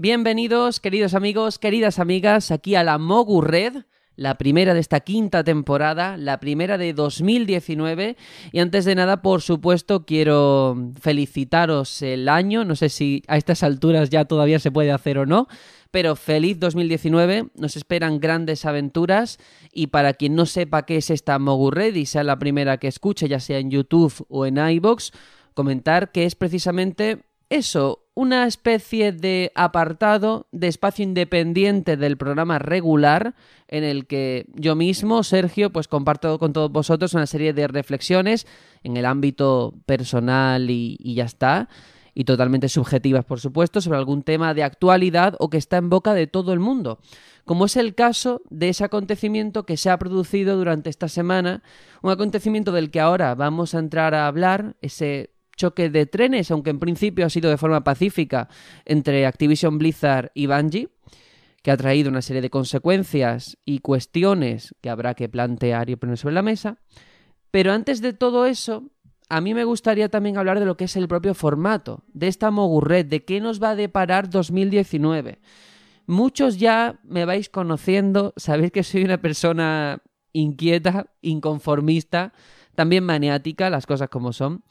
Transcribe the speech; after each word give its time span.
Bienvenidos, 0.00 0.78
queridos 0.78 1.14
amigos, 1.14 1.58
queridas 1.58 1.98
amigas, 1.98 2.52
aquí 2.52 2.76
a 2.76 2.84
la 2.84 2.98
Mogu 2.98 3.40
Red, 3.40 3.78
la 4.14 4.38
primera 4.38 4.72
de 4.72 4.78
esta 4.78 5.00
quinta 5.00 5.42
temporada, 5.42 6.16
la 6.16 6.38
primera 6.38 6.78
de 6.78 6.92
2019. 6.92 8.16
Y 8.52 8.60
antes 8.60 8.84
de 8.84 8.94
nada, 8.94 9.22
por 9.22 9.42
supuesto, 9.42 10.06
quiero 10.06 10.92
felicitaros 11.00 12.00
el 12.02 12.28
año. 12.28 12.64
No 12.64 12.76
sé 12.76 12.90
si 12.90 13.24
a 13.26 13.38
estas 13.38 13.64
alturas 13.64 14.08
ya 14.08 14.24
todavía 14.24 14.60
se 14.60 14.70
puede 14.70 14.92
hacer 14.92 15.18
o 15.18 15.26
no. 15.26 15.48
Pero 15.90 16.14
feliz 16.14 16.60
2019, 16.60 17.48
nos 17.56 17.76
esperan 17.76 18.20
grandes 18.20 18.66
aventuras 18.66 19.38
y 19.72 19.88
para 19.88 20.14
quien 20.14 20.36
no 20.36 20.46
sepa 20.46 20.86
qué 20.86 20.98
es 20.98 21.10
esta 21.10 21.40
Mogu 21.40 21.72
Red 21.72 21.96
y 21.96 22.06
sea 22.06 22.22
la 22.22 22.38
primera 22.38 22.76
que 22.76 22.86
escuche, 22.86 23.26
ya 23.26 23.40
sea 23.40 23.58
en 23.58 23.72
YouTube 23.72 24.24
o 24.28 24.46
en 24.46 24.58
iBox, 24.58 25.10
comentar 25.54 26.12
que 26.12 26.24
es 26.24 26.36
precisamente 26.36 27.24
eso, 27.50 28.06
una 28.14 28.46
especie 28.46 29.12
de 29.12 29.52
apartado, 29.54 30.48
de 30.52 30.68
espacio 30.68 31.02
independiente 31.02 31.96
del 31.96 32.16
programa 32.16 32.58
regular, 32.58 33.34
en 33.68 33.84
el 33.84 34.06
que 34.06 34.46
yo 34.54 34.74
mismo, 34.74 35.22
Sergio, 35.22 35.70
pues 35.70 35.88
comparto 35.88 36.38
con 36.38 36.52
todos 36.52 36.70
vosotros 36.70 37.14
una 37.14 37.26
serie 37.26 37.52
de 37.52 37.68
reflexiones 37.68 38.46
en 38.82 38.96
el 38.96 39.06
ámbito 39.06 39.74
personal 39.86 40.68
y, 40.68 40.98
ya 41.14 41.24
está, 41.24 41.68
y 42.12 42.24
totalmente 42.24 42.68
subjetivas, 42.68 43.24
por 43.24 43.40
supuesto, 43.40 43.80
sobre 43.80 43.98
algún 43.98 44.22
tema 44.22 44.52
de 44.52 44.64
actualidad 44.64 45.34
o 45.38 45.48
que 45.48 45.56
está 45.56 45.76
en 45.76 45.88
boca 45.88 46.12
de 46.14 46.26
todo 46.26 46.52
el 46.52 46.60
mundo 46.60 46.98
como 47.44 47.64
es 47.64 47.78
el 47.78 47.94
caso 47.94 48.42
de 48.50 48.68
ese 48.68 48.84
acontecimiento 48.84 49.64
que 49.64 49.78
se 49.78 49.88
ha 49.88 49.98
producido 49.98 50.58
durante 50.58 50.90
esta 50.90 51.08
semana, 51.08 51.62
un 52.02 52.10
acontecimiento 52.10 52.72
del 52.72 52.90
que 52.90 53.00
ahora 53.00 53.34
vamos 53.34 53.74
a 53.74 53.78
entrar 53.78 54.14
a 54.14 54.26
hablar, 54.26 54.76
ese 54.82 55.30
choque 55.58 55.90
de 55.90 56.06
trenes, 56.06 56.50
aunque 56.50 56.70
en 56.70 56.78
principio 56.78 57.26
ha 57.26 57.30
sido 57.30 57.50
de 57.50 57.58
forma 57.58 57.84
pacífica 57.84 58.48
entre 58.86 59.26
Activision 59.26 59.76
Blizzard 59.76 60.30
y 60.32 60.46
Bungie, 60.46 60.88
que 61.62 61.70
ha 61.70 61.76
traído 61.76 62.08
una 62.08 62.22
serie 62.22 62.40
de 62.40 62.48
consecuencias 62.48 63.58
y 63.66 63.80
cuestiones 63.80 64.74
que 64.80 64.88
habrá 64.88 65.12
que 65.12 65.28
plantear 65.28 65.90
y 65.90 65.96
poner 65.96 66.16
sobre 66.16 66.34
la 66.34 66.42
mesa. 66.42 66.78
Pero 67.50 67.72
antes 67.72 68.00
de 68.00 68.14
todo 68.14 68.46
eso, 68.46 68.90
a 69.28 69.42
mí 69.42 69.52
me 69.52 69.64
gustaría 69.64 70.08
también 70.08 70.38
hablar 70.38 70.58
de 70.60 70.64
lo 70.64 70.76
que 70.76 70.84
es 70.84 70.96
el 70.96 71.08
propio 71.08 71.34
formato, 71.34 72.04
de 72.14 72.28
esta 72.28 72.50
Mogurred, 72.50 73.04
de 73.04 73.24
qué 73.24 73.40
nos 73.40 73.62
va 73.62 73.70
a 73.70 73.76
deparar 73.76 74.30
2019. 74.30 75.40
Muchos 76.06 76.58
ya 76.58 77.00
me 77.04 77.26
vais 77.26 77.50
conociendo, 77.50 78.32
sabéis 78.36 78.72
que 78.72 78.82
soy 78.82 79.04
una 79.04 79.20
persona 79.20 80.02
inquieta, 80.32 81.12
inconformista, 81.20 82.32
también 82.74 83.04
maniática, 83.04 83.68
las 83.68 83.86
cosas 83.86 84.08
como 84.08 84.32
son. 84.32 84.62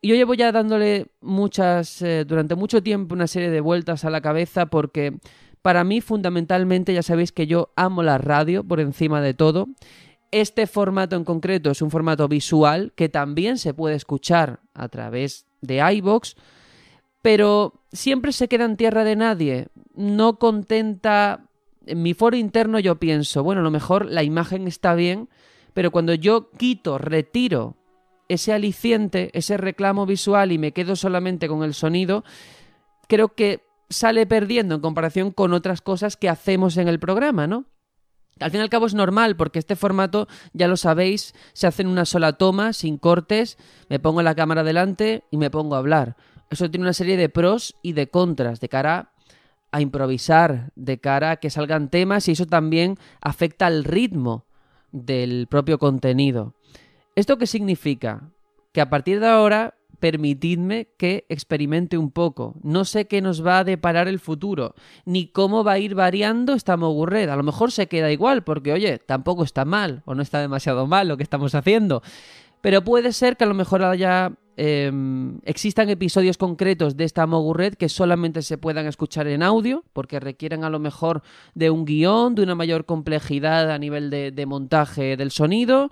Y 0.00 0.08
yo 0.08 0.14
llevo 0.14 0.34
ya 0.34 0.52
dándole 0.52 1.08
muchas, 1.20 2.02
eh, 2.02 2.24
durante 2.24 2.54
mucho 2.54 2.82
tiempo, 2.82 3.14
una 3.14 3.26
serie 3.26 3.50
de 3.50 3.60
vueltas 3.60 4.04
a 4.04 4.10
la 4.10 4.20
cabeza 4.20 4.66
porque 4.66 5.18
para 5.60 5.82
mí 5.82 6.00
fundamentalmente 6.00 6.94
ya 6.94 7.02
sabéis 7.02 7.32
que 7.32 7.46
yo 7.46 7.72
amo 7.74 8.02
la 8.02 8.18
radio 8.18 8.62
por 8.62 8.78
encima 8.80 9.20
de 9.20 9.34
todo. 9.34 9.66
Este 10.30 10.66
formato 10.66 11.16
en 11.16 11.24
concreto 11.24 11.70
es 11.70 11.82
un 11.82 11.90
formato 11.90 12.28
visual 12.28 12.92
que 12.94 13.08
también 13.08 13.58
se 13.58 13.74
puede 13.74 13.96
escuchar 13.96 14.60
a 14.72 14.88
través 14.88 15.46
de 15.62 15.78
iBox, 15.94 16.36
pero 17.22 17.82
siempre 17.92 18.32
se 18.32 18.46
queda 18.46 18.66
en 18.66 18.76
tierra 18.76 19.02
de 19.04 19.16
nadie. 19.16 19.68
No 19.94 20.38
contenta. 20.38 21.44
En 21.86 22.02
mi 22.02 22.12
foro 22.14 22.36
interno 22.36 22.78
yo 22.78 23.00
pienso, 23.00 23.42
bueno, 23.42 23.62
a 23.62 23.64
lo 23.64 23.70
mejor 23.70 24.06
la 24.06 24.22
imagen 24.22 24.68
está 24.68 24.94
bien, 24.94 25.28
pero 25.72 25.90
cuando 25.90 26.12
yo 26.12 26.50
quito, 26.50 26.98
retiro 26.98 27.77
ese 28.28 28.52
aliciente, 28.52 29.30
ese 29.32 29.56
reclamo 29.56 30.06
visual 30.06 30.52
y 30.52 30.58
me 30.58 30.72
quedo 30.72 30.96
solamente 30.96 31.48
con 31.48 31.62
el 31.62 31.74
sonido, 31.74 32.24
creo 33.08 33.34
que 33.34 33.66
sale 33.90 34.26
perdiendo 34.26 34.74
en 34.74 34.80
comparación 34.80 35.30
con 35.30 35.52
otras 35.52 35.80
cosas 35.80 36.16
que 36.16 36.28
hacemos 36.28 36.76
en 36.76 36.88
el 36.88 36.98
programa, 36.98 37.46
¿no? 37.46 37.64
Al 38.40 38.50
fin 38.50 38.60
y 38.60 38.62
al 38.62 38.68
cabo 38.68 38.86
es 38.86 38.94
normal, 38.94 39.36
porque 39.36 39.58
este 39.58 39.74
formato, 39.74 40.28
ya 40.52 40.68
lo 40.68 40.76
sabéis, 40.76 41.34
se 41.54 41.66
hace 41.66 41.82
en 41.82 41.88
una 41.88 42.04
sola 42.04 42.34
toma, 42.34 42.72
sin 42.72 42.98
cortes, 42.98 43.58
me 43.88 43.98
pongo 43.98 44.22
la 44.22 44.34
cámara 44.34 44.62
delante 44.62 45.24
y 45.30 45.38
me 45.38 45.50
pongo 45.50 45.74
a 45.74 45.78
hablar. 45.78 46.16
Eso 46.50 46.70
tiene 46.70 46.84
una 46.84 46.92
serie 46.92 47.16
de 47.16 47.28
pros 47.28 47.74
y 47.82 47.92
de 47.92 48.08
contras, 48.08 48.60
de 48.60 48.68
cara 48.68 49.12
a 49.72 49.80
improvisar, 49.80 50.72
de 50.76 50.98
cara 50.98 51.32
a 51.32 51.36
que 51.36 51.50
salgan 51.50 51.90
temas 51.90 52.28
y 52.28 52.32
eso 52.32 52.46
también 52.46 52.96
afecta 53.20 53.66
al 53.66 53.84
ritmo 53.84 54.46
del 54.92 55.46
propio 55.48 55.78
contenido. 55.78 56.54
¿Esto 57.18 57.36
qué 57.36 57.48
significa? 57.48 58.30
Que 58.70 58.80
a 58.80 58.90
partir 58.90 59.18
de 59.18 59.26
ahora 59.26 59.74
permitidme 59.98 60.86
que 60.96 61.26
experimente 61.28 61.98
un 61.98 62.12
poco. 62.12 62.54
No 62.62 62.84
sé 62.84 63.08
qué 63.08 63.20
nos 63.20 63.44
va 63.44 63.58
a 63.58 63.64
deparar 63.64 64.06
el 64.06 64.20
futuro, 64.20 64.76
ni 65.04 65.26
cómo 65.26 65.64
va 65.64 65.72
a 65.72 65.78
ir 65.80 65.96
variando 65.96 66.54
esta 66.54 66.76
Mogurred. 66.76 67.28
A 67.28 67.34
lo 67.34 67.42
mejor 67.42 67.72
se 67.72 67.88
queda 67.88 68.12
igual, 68.12 68.44
porque 68.44 68.72
oye, 68.72 68.98
tampoco 68.98 69.42
está 69.42 69.64
mal, 69.64 70.02
o 70.04 70.14
no 70.14 70.22
está 70.22 70.40
demasiado 70.40 70.86
mal 70.86 71.08
lo 71.08 71.16
que 71.16 71.24
estamos 71.24 71.56
haciendo. 71.56 72.04
Pero 72.60 72.84
puede 72.84 73.12
ser 73.12 73.36
que 73.36 73.42
a 73.42 73.48
lo 73.48 73.54
mejor 73.54 73.82
haya. 73.82 74.34
Em, 74.60 75.38
existan 75.44 75.88
episodios 75.88 76.36
concretos 76.36 76.96
de 76.96 77.04
esta 77.04 77.26
Mogurred 77.26 77.74
que 77.74 77.88
solamente 77.88 78.42
se 78.42 78.58
puedan 78.58 78.86
escuchar 78.86 79.26
en 79.26 79.42
audio, 79.42 79.84
porque 79.92 80.20
requieren 80.20 80.62
a 80.62 80.70
lo 80.70 80.78
mejor 80.78 81.22
de 81.54 81.70
un 81.70 81.84
guion, 81.84 82.36
de 82.36 82.42
una 82.42 82.54
mayor 82.54 82.84
complejidad 82.84 83.72
a 83.72 83.78
nivel 83.78 84.08
de 84.10 84.46
montaje 84.46 85.16
del 85.16 85.32
sonido, 85.32 85.90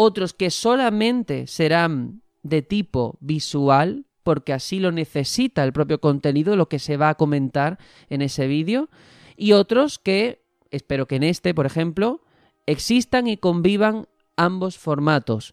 otros 0.00 0.32
que 0.32 0.50
solamente 0.50 1.48
serán 1.48 2.22
de 2.44 2.62
tipo 2.62 3.18
visual, 3.20 4.06
porque 4.22 4.52
así 4.52 4.78
lo 4.78 4.92
necesita 4.92 5.64
el 5.64 5.72
propio 5.72 6.00
contenido, 6.00 6.54
lo 6.54 6.68
que 6.68 6.78
se 6.78 6.96
va 6.96 7.08
a 7.08 7.16
comentar 7.16 7.80
en 8.08 8.22
ese 8.22 8.46
vídeo, 8.46 8.90
y 9.36 9.54
otros 9.54 9.98
que, 9.98 10.44
espero 10.70 11.08
que 11.08 11.16
en 11.16 11.24
este, 11.24 11.52
por 11.52 11.66
ejemplo, 11.66 12.22
existan 12.64 13.26
y 13.26 13.38
convivan 13.38 14.06
ambos 14.36 14.78
formatos. 14.78 15.52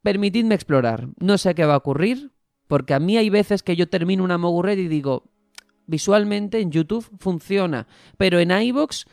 Permitidme 0.00 0.54
explorar, 0.54 1.08
no 1.18 1.36
sé 1.36 1.54
qué 1.54 1.66
va 1.66 1.74
a 1.74 1.78
ocurrir, 1.84 2.32
porque 2.68 2.94
a 2.94 3.00
mí 3.00 3.18
hay 3.18 3.28
veces 3.28 3.62
que 3.62 3.76
yo 3.76 3.86
termino 3.90 4.24
una 4.24 4.38
Mogurred 4.38 4.78
y 4.78 4.88
digo, 4.88 5.24
visualmente 5.86 6.58
en 6.58 6.70
YouTube 6.70 7.06
funciona, 7.18 7.86
pero 8.16 8.38
en 8.38 8.50
iVoox 8.50 9.04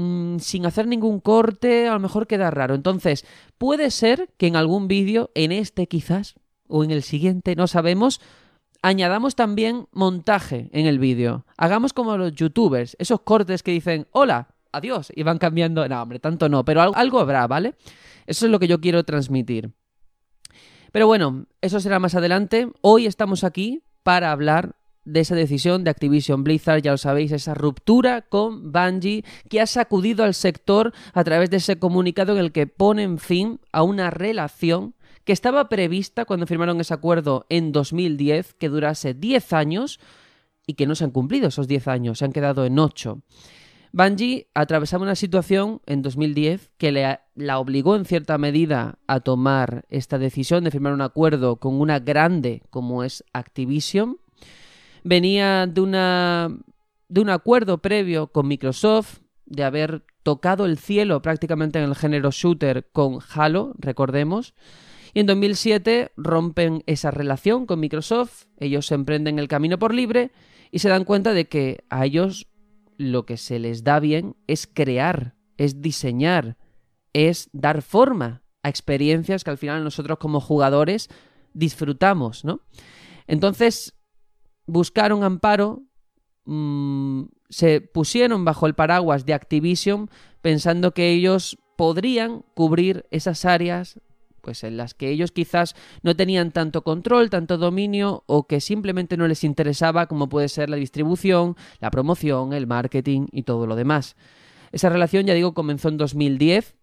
Mm, 0.00 0.38
sin 0.38 0.64
hacer 0.64 0.86
ningún 0.86 1.18
corte, 1.18 1.88
a 1.88 1.92
lo 1.92 1.98
mejor 1.98 2.28
queda 2.28 2.52
raro. 2.52 2.76
Entonces, 2.76 3.26
puede 3.58 3.90
ser 3.90 4.30
que 4.36 4.46
en 4.46 4.54
algún 4.54 4.86
vídeo, 4.86 5.32
en 5.34 5.50
este 5.50 5.88
quizás, 5.88 6.36
o 6.68 6.84
en 6.84 6.92
el 6.92 7.02
siguiente, 7.02 7.56
no 7.56 7.66
sabemos, 7.66 8.20
añadamos 8.80 9.34
también 9.34 9.88
montaje 9.90 10.70
en 10.72 10.86
el 10.86 11.00
vídeo. 11.00 11.46
Hagamos 11.56 11.92
como 11.92 12.16
los 12.16 12.32
youtubers, 12.32 12.94
esos 13.00 13.22
cortes 13.22 13.64
que 13.64 13.72
dicen, 13.72 14.06
hola, 14.12 14.54
adiós, 14.70 15.10
y 15.16 15.24
van 15.24 15.38
cambiando. 15.38 15.88
No, 15.88 16.00
hombre, 16.00 16.20
tanto 16.20 16.48
no, 16.48 16.64
pero 16.64 16.80
algo 16.94 17.18
habrá, 17.18 17.48
¿vale? 17.48 17.74
Eso 18.24 18.46
es 18.46 18.52
lo 18.52 18.60
que 18.60 18.68
yo 18.68 18.80
quiero 18.80 19.02
transmitir. 19.02 19.72
Pero 20.92 21.08
bueno, 21.08 21.46
eso 21.60 21.80
será 21.80 21.98
más 21.98 22.14
adelante. 22.14 22.70
Hoy 22.82 23.06
estamos 23.06 23.42
aquí 23.42 23.82
para 24.04 24.30
hablar 24.30 24.76
de 25.08 25.20
esa 25.20 25.34
decisión 25.34 25.84
de 25.84 25.90
Activision 25.90 26.44
Blizzard, 26.44 26.82
ya 26.82 26.90
lo 26.90 26.98
sabéis, 26.98 27.32
esa 27.32 27.54
ruptura 27.54 28.22
con 28.22 28.72
Bungie 28.72 29.24
que 29.48 29.60
ha 29.60 29.66
sacudido 29.66 30.22
al 30.22 30.34
sector 30.34 30.92
a 31.14 31.24
través 31.24 31.50
de 31.50 31.56
ese 31.56 31.78
comunicado 31.78 32.32
en 32.32 32.38
el 32.38 32.52
que 32.52 32.66
ponen 32.66 33.18
fin 33.18 33.60
a 33.72 33.82
una 33.82 34.10
relación 34.10 34.94
que 35.24 35.32
estaba 35.32 35.68
prevista 35.68 36.24
cuando 36.24 36.46
firmaron 36.46 36.80
ese 36.80 36.94
acuerdo 36.94 37.46
en 37.48 37.72
2010, 37.72 38.54
que 38.54 38.68
durase 38.68 39.14
10 39.14 39.52
años 39.52 39.98
y 40.66 40.74
que 40.74 40.86
no 40.86 40.94
se 40.94 41.04
han 41.04 41.10
cumplido 41.10 41.48
esos 41.48 41.68
10 41.68 41.88
años, 41.88 42.18
se 42.18 42.26
han 42.26 42.32
quedado 42.32 42.66
en 42.66 42.78
8. 42.78 43.22
Bungie 43.92 44.48
atravesaba 44.54 45.04
una 45.04 45.14
situación 45.14 45.80
en 45.86 46.02
2010 46.02 46.70
que 46.76 46.92
le, 46.92 47.20
la 47.34 47.58
obligó 47.58 47.96
en 47.96 48.04
cierta 48.04 48.36
medida 48.36 48.98
a 49.06 49.20
tomar 49.20 49.86
esta 49.88 50.18
decisión 50.18 50.64
de 50.64 50.70
firmar 50.70 50.92
un 50.92 51.00
acuerdo 51.00 51.56
con 51.56 51.80
una 51.80 51.98
grande 51.98 52.62
como 52.68 53.02
es 53.02 53.24
Activision, 53.32 54.18
venía 55.04 55.66
de, 55.66 55.80
una, 55.80 56.56
de 57.08 57.20
un 57.20 57.30
acuerdo 57.30 57.78
previo 57.78 58.28
con 58.28 58.48
Microsoft, 58.48 59.18
de 59.46 59.64
haber 59.64 60.04
tocado 60.22 60.66
el 60.66 60.78
cielo 60.78 61.22
prácticamente 61.22 61.78
en 61.78 61.86
el 61.86 61.94
género 61.94 62.30
shooter 62.30 62.88
con 62.92 63.18
Halo, 63.34 63.74
recordemos. 63.78 64.54
Y 65.14 65.20
en 65.20 65.26
2007 65.26 66.12
rompen 66.16 66.82
esa 66.86 67.10
relación 67.10 67.66
con 67.66 67.80
Microsoft, 67.80 68.44
ellos 68.58 68.92
emprenden 68.92 69.38
el 69.38 69.48
camino 69.48 69.78
por 69.78 69.94
libre 69.94 70.32
y 70.70 70.80
se 70.80 70.90
dan 70.90 71.04
cuenta 71.04 71.32
de 71.32 71.48
que 71.48 71.84
a 71.88 72.04
ellos 72.04 72.48
lo 72.98 73.24
que 73.24 73.36
se 73.36 73.58
les 73.58 73.84
da 73.84 74.00
bien 74.00 74.36
es 74.46 74.66
crear, 74.66 75.34
es 75.56 75.80
diseñar, 75.80 76.58
es 77.12 77.48
dar 77.52 77.80
forma 77.80 78.42
a 78.62 78.68
experiencias 78.68 79.44
que 79.44 79.50
al 79.50 79.58
final 79.58 79.82
nosotros 79.82 80.18
como 80.18 80.40
jugadores 80.40 81.08
disfrutamos, 81.54 82.44
¿no? 82.44 82.60
Entonces, 83.26 83.94
buscaron 84.68 85.24
amparo, 85.24 85.82
mm, 86.44 87.24
se 87.48 87.80
pusieron 87.80 88.44
bajo 88.44 88.66
el 88.66 88.74
paraguas 88.74 89.26
de 89.26 89.34
Activision 89.34 90.08
pensando 90.40 90.92
que 90.92 91.10
ellos 91.10 91.58
podrían 91.76 92.44
cubrir 92.54 93.06
esas 93.10 93.44
áreas 93.44 94.00
pues 94.40 94.64
en 94.64 94.76
las 94.76 94.94
que 94.94 95.10
ellos 95.10 95.32
quizás 95.32 95.74
no 96.02 96.16
tenían 96.16 96.52
tanto 96.52 96.82
control, 96.82 97.28
tanto 97.28 97.58
dominio 97.58 98.22
o 98.26 98.46
que 98.46 98.60
simplemente 98.60 99.16
no 99.16 99.26
les 99.28 99.44
interesaba 99.44 100.06
como 100.06 100.28
puede 100.28 100.48
ser 100.48 100.70
la 100.70 100.76
distribución, 100.76 101.56
la 101.80 101.90
promoción, 101.90 102.52
el 102.52 102.66
marketing 102.66 103.26
y 103.32 103.42
todo 103.42 103.66
lo 103.66 103.76
demás. 103.76 104.16
Esa 104.72 104.88
relación, 104.88 105.26
ya 105.26 105.34
digo, 105.34 105.54
comenzó 105.54 105.88
en 105.88 105.98
2010 105.98 106.76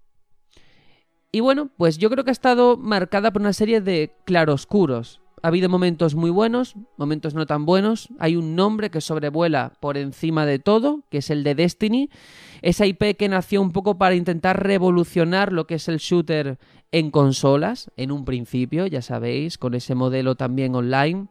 y 1.31 1.39
bueno, 1.39 1.69
pues 1.75 1.97
yo 1.97 2.09
creo 2.09 2.23
que 2.23 2.31
ha 2.31 2.33
estado 2.33 2.77
marcada 2.77 3.31
por 3.31 3.41
una 3.41 3.53
serie 3.53 3.81
de 3.81 4.15
claroscuros. 4.25 5.21
Ha 5.45 5.49
habido 5.49 5.69
momentos 5.69 6.15
muy 6.15 6.31
buenos, 6.31 6.73
momentos 6.97 7.35
no 7.35 7.45
tan 7.45 7.67
buenos. 7.67 8.09
Hay 8.17 8.35
un 8.35 8.55
nombre 8.55 8.89
que 8.89 8.99
sobrevuela 8.99 9.73
por 9.79 9.95
encima 9.95 10.43
de 10.43 10.57
todo, 10.57 11.03
que 11.11 11.19
es 11.19 11.29
el 11.29 11.43
de 11.43 11.53
Destiny. 11.53 12.09
Esa 12.63 12.87
IP 12.87 13.15
que 13.15 13.29
nació 13.29 13.61
un 13.61 13.69
poco 13.69 13.99
para 13.99 14.15
intentar 14.15 14.63
revolucionar 14.63 15.53
lo 15.53 15.67
que 15.67 15.75
es 15.75 15.87
el 15.87 15.97
shooter 15.97 16.57
en 16.91 17.11
consolas, 17.11 17.91
en 17.95 18.11
un 18.11 18.25
principio, 18.25 18.87
ya 18.87 19.03
sabéis, 19.03 19.59
con 19.59 19.75
ese 19.75 19.93
modelo 19.93 20.33
también 20.33 20.73
online 20.73 21.27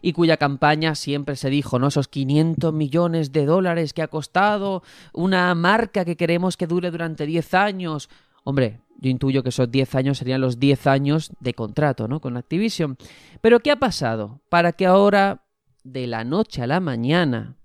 y 0.00 0.12
cuya 0.12 0.36
campaña 0.36 0.94
siempre 0.94 1.34
se 1.34 1.50
dijo, 1.50 1.80
¿no? 1.80 1.88
Esos 1.88 2.06
500 2.06 2.72
millones 2.72 3.32
de 3.32 3.44
dólares 3.44 3.92
que 3.92 4.02
ha 4.02 4.08
costado, 4.08 4.84
una 5.12 5.52
marca 5.56 6.04
que 6.04 6.16
queremos 6.16 6.56
que 6.56 6.68
dure 6.68 6.92
durante 6.92 7.26
10 7.26 7.54
años. 7.54 8.08
Hombre, 8.48 8.80
yo 8.96 9.10
intuyo 9.10 9.42
que 9.42 9.50
esos 9.50 9.70
10 9.70 9.94
años 9.94 10.16
serían 10.16 10.40
los 10.40 10.58
10 10.58 10.86
años 10.86 11.30
de 11.38 11.52
contrato, 11.52 12.08
¿no? 12.08 12.18
Con 12.18 12.38
Activision. 12.38 12.96
Pero 13.42 13.60
¿qué 13.60 13.70
ha 13.70 13.76
pasado? 13.76 14.40
Para 14.48 14.72
que 14.72 14.86
ahora, 14.86 15.44
de 15.84 16.06
la 16.06 16.24
noche 16.24 16.62
a 16.62 16.66
la 16.66 16.80
mañana, 16.80 17.58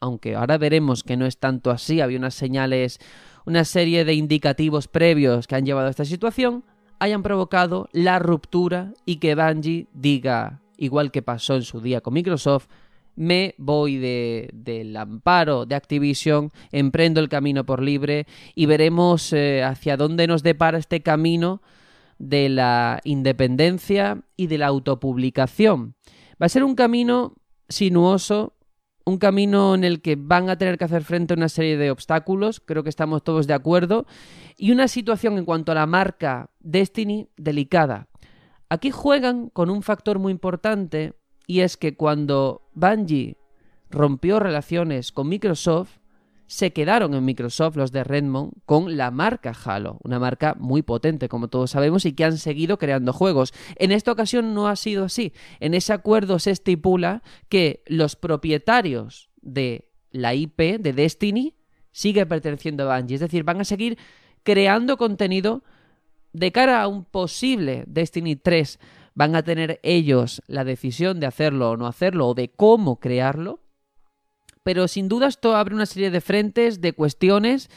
aunque 0.00 0.34
ahora 0.34 0.58
veremos 0.58 1.04
que 1.04 1.16
no 1.16 1.24
es 1.24 1.38
tanto 1.38 1.70
así, 1.70 2.00
había 2.00 2.18
unas 2.18 2.34
señales, 2.34 2.98
una 3.46 3.64
serie 3.64 4.04
de 4.04 4.14
indicativos 4.14 4.88
previos 4.88 5.46
que 5.46 5.54
han 5.54 5.66
llevado 5.66 5.86
a 5.86 5.90
esta 5.90 6.04
situación, 6.04 6.64
hayan 6.98 7.22
provocado 7.22 7.88
la 7.92 8.18
ruptura 8.18 8.92
y 9.06 9.18
que 9.18 9.36
Bungie 9.36 9.86
diga, 9.92 10.62
igual 10.76 11.12
que 11.12 11.22
pasó 11.22 11.54
en 11.54 11.62
su 11.62 11.80
día 11.80 12.00
con 12.00 12.12
Microsoft, 12.12 12.66
me 13.16 13.54
voy 13.58 13.98
de, 13.98 14.50
del 14.52 14.96
amparo 14.96 15.66
de 15.66 15.74
Activision, 15.74 16.50
emprendo 16.72 17.20
el 17.20 17.28
camino 17.28 17.64
por 17.64 17.82
libre 17.82 18.26
y 18.54 18.66
veremos 18.66 19.32
eh, 19.32 19.62
hacia 19.62 19.96
dónde 19.96 20.26
nos 20.26 20.42
depara 20.42 20.78
este 20.78 21.02
camino 21.02 21.62
de 22.18 22.48
la 22.48 23.00
independencia 23.04 24.22
y 24.36 24.46
de 24.46 24.58
la 24.58 24.66
autopublicación. 24.66 25.94
Va 26.40 26.46
a 26.46 26.48
ser 26.48 26.64
un 26.64 26.74
camino 26.74 27.34
sinuoso, 27.68 28.54
un 29.04 29.18
camino 29.18 29.74
en 29.74 29.84
el 29.84 30.00
que 30.00 30.16
van 30.16 30.48
a 30.48 30.56
tener 30.56 30.78
que 30.78 30.84
hacer 30.84 31.04
frente 31.04 31.34
a 31.34 31.36
una 31.36 31.48
serie 31.48 31.76
de 31.76 31.90
obstáculos, 31.90 32.60
creo 32.60 32.82
que 32.82 32.88
estamos 32.88 33.22
todos 33.22 33.46
de 33.46 33.54
acuerdo, 33.54 34.06
y 34.56 34.72
una 34.72 34.88
situación 34.88 35.38
en 35.38 35.44
cuanto 35.44 35.72
a 35.72 35.74
la 35.74 35.86
marca 35.86 36.50
Destiny 36.60 37.28
delicada. 37.36 38.08
Aquí 38.68 38.90
juegan 38.90 39.50
con 39.50 39.70
un 39.70 39.82
factor 39.82 40.18
muy 40.18 40.32
importante 40.32 41.14
y 41.46 41.60
es 41.60 41.76
que 41.76 41.96
cuando 41.96 42.62
Bungie 42.74 43.36
rompió 43.90 44.40
relaciones 44.40 45.12
con 45.12 45.28
Microsoft, 45.28 45.98
se 46.46 46.72
quedaron 46.72 47.14
en 47.14 47.24
Microsoft 47.24 47.76
los 47.76 47.90
de 47.90 48.04
Redmond 48.04 48.52
con 48.66 48.96
la 48.96 49.10
marca 49.10 49.52
Halo, 49.64 49.98
una 50.04 50.18
marca 50.18 50.54
muy 50.58 50.82
potente 50.82 51.28
como 51.28 51.48
todos 51.48 51.70
sabemos 51.70 52.04
y 52.04 52.12
que 52.12 52.24
han 52.24 52.36
seguido 52.36 52.78
creando 52.78 53.12
juegos. 53.12 53.52
En 53.76 53.92
esta 53.92 54.12
ocasión 54.12 54.54
no 54.54 54.68
ha 54.68 54.76
sido 54.76 55.04
así. 55.04 55.32
En 55.60 55.74
ese 55.74 55.92
acuerdo 55.92 56.38
se 56.38 56.50
estipula 56.50 57.22
que 57.48 57.82
los 57.86 58.16
propietarios 58.16 59.30
de 59.40 59.90
la 60.10 60.34
IP 60.34 60.78
de 60.78 60.92
Destiny 60.92 61.54
sigue 61.92 62.26
perteneciendo 62.26 62.90
a 62.90 62.98
Bungie, 62.98 63.14
es 63.14 63.20
decir, 63.20 63.44
van 63.44 63.60
a 63.60 63.64
seguir 63.64 63.96
creando 64.42 64.96
contenido 64.96 65.64
de 66.32 66.52
cara 66.52 66.82
a 66.82 66.88
un 66.88 67.04
posible 67.04 67.84
Destiny 67.86 68.36
3 68.36 68.78
van 69.14 69.36
a 69.36 69.42
tener 69.42 69.80
ellos 69.82 70.42
la 70.46 70.64
decisión 70.64 71.20
de 71.20 71.26
hacerlo 71.26 71.70
o 71.70 71.76
no 71.76 71.86
hacerlo 71.86 72.28
o 72.28 72.34
de 72.34 72.50
cómo 72.50 73.00
crearlo. 73.00 73.60
Pero 74.62 74.88
sin 74.88 75.08
duda 75.08 75.28
esto 75.28 75.56
abre 75.56 75.74
una 75.74 75.86
serie 75.86 76.10
de 76.10 76.20
frentes, 76.20 76.80
de 76.80 76.92
cuestiones 76.92 77.70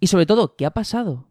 y 0.00 0.06
sobre 0.06 0.26
todo, 0.26 0.56
¿qué 0.56 0.66
ha 0.66 0.70
pasado? 0.70 1.28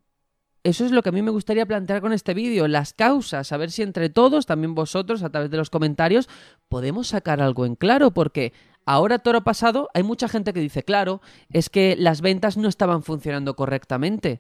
Eso 0.64 0.86
es 0.86 0.92
lo 0.92 1.04
que 1.04 1.10
a 1.10 1.12
mí 1.12 1.22
me 1.22 1.32
gustaría 1.32 1.66
plantear 1.66 2.00
con 2.00 2.14
este 2.14 2.34
vídeo, 2.34 2.70
las 2.70 2.94
causas, 2.94 3.52
a 3.52 3.58
ver 3.58 3.70
si 3.70 3.82
entre 3.82 4.10
todos, 4.10 4.46
también 4.46 4.76
vosotros, 4.76 5.22
a 5.22 5.30
través 5.30 5.52
de 5.52 5.58
los 5.58 5.70
comentarios, 5.70 6.30
podemos 6.70 7.08
sacar 7.08 7.42
algo 7.42 7.66
en 7.66 7.76
claro, 7.76 8.12
porque 8.12 8.54
ahora 8.86 9.20
toro 9.20 9.44
pasado 9.44 9.90
hay 9.94 10.04
mucha 10.04 10.30
gente 10.30 10.54
que 10.54 10.62
dice, 10.62 10.84
claro, 10.84 11.22
es 11.50 11.70
que 11.70 11.98
las 11.98 12.22
ventas 12.22 12.56
no 12.56 12.70
estaban 12.70 13.04
funcionando 13.04 13.58
correctamente, 13.58 14.40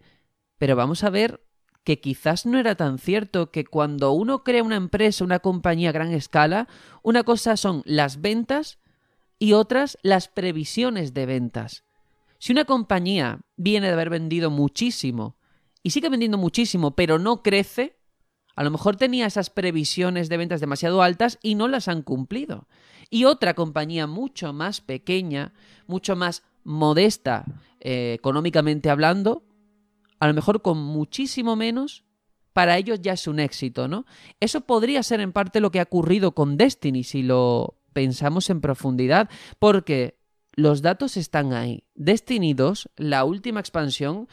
pero 0.57 0.77
vamos 0.77 1.03
a 1.03 1.09
ver 1.09 1.41
que 1.83 1.99
quizás 1.99 2.45
no 2.45 2.57
era 2.59 2.75
tan 2.75 2.97
cierto 2.97 3.51
que 3.51 3.65
cuando 3.65 4.11
uno 4.13 4.43
crea 4.43 4.63
una 4.63 4.75
empresa, 4.75 5.23
una 5.23 5.39
compañía 5.39 5.89
a 5.89 5.93
gran 5.93 6.11
escala, 6.11 6.67
una 7.01 7.23
cosa 7.23 7.57
son 7.57 7.81
las 7.85 8.21
ventas 8.21 8.79
y 9.39 9.53
otras 9.53 9.97
las 10.01 10.27
previsiones 10.27 11.13
de 11.13 11.25
ventas. 11.25 11.83
Si 12.39 12.51
una 12.51 12.65
compañía 12.65 13.39
viene 13.57 13.87
de 13.87 13.93
haber 13.93 14.09
vendido 14.09 14.49
muchísimo 14.49 15.35
y 15.81 15.89
sigue 15.89 16.09
vendiendo 16.09 16.37
muchísimo, 16.37 16.95
pero 16.95 17.19
no 17.19 17.41
crece, 17.41 17.97
a 18.55 18.63
lo 18.63 18.71
mejor 18.71 18.95
tenía 18.95 19.25
esas 19.25 19.49
previsiones 19.49 20.29
de 20.29 20.37
ventas 20.37 20.61
demasiado 20.61 21.01
altas 21.01 21.39
y 21.41 21.55
no 21.55 21.67
las 21.67 21.87
han 21.87 22.01
cumplido. 22.03 22.67
Y 23.09 23.25
otra 23.25 23.53
compañía 23.53 24.07
mucho 24.07 24.53
más 24.53 24.81
pequeña, 24.81 25.53
mucho 25.87 26.15
más 26.15 26.43
modesta 26.63 27.45
eh, 27.79 28.13
económicamente 28.13 28.89
hablando, 28.89 29.43
a 30.23 30.27
lo 30.27 30.33
mejor 30.33 30.61
con 30.61 30.77
muchísimo 30.77 31.57
menos, 31.57 32.05
para 32.53 32.77
ellos 32.77 33.01
ya 33.01 33.11
es 33.11 33.27
un 33.27 33.41
éxito, 33.41 33.89
¿no? 33.89 34.05
Eso 34.39 34.61
podría 34.61 35.03
ser 35.03 35.19
en 35.19 35.33
parte 35.33 35.59
lo 35.59 35.69
que 35.69 35.81
ha 35.81 35.83
ocurrido 35.83 36.33
con 36.33 36.55
Destiny 36.55 37.03
si 37.03 37.23
lo 37.23 37.75
pensamos 37.91 38.49
en 38.49 38.61
profundidad, 38.61 39.29
porque 39.59 40.17
los 40.53 40.81
datos 40.81 41.17
están 41.17 41.51
ahí. 41.51 41.83
Destiny 41.95 42.53
2, 42.53 42.91
la 42.95 43.25
última 43.25 43.59
expansión, 43.59 44.29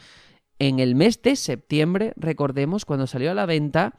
en 0.59 0.79
el 0.79 0.95
mes 0.95 1.21
de 1.23 1.35
septiembre, 1.35 2.13
recordemos, 2.15 2.85
cuando 2.85 3.05
salió 3.05 3.29
a 3.29 3.33
la 3.35 3.45
venta, 3.45 3.93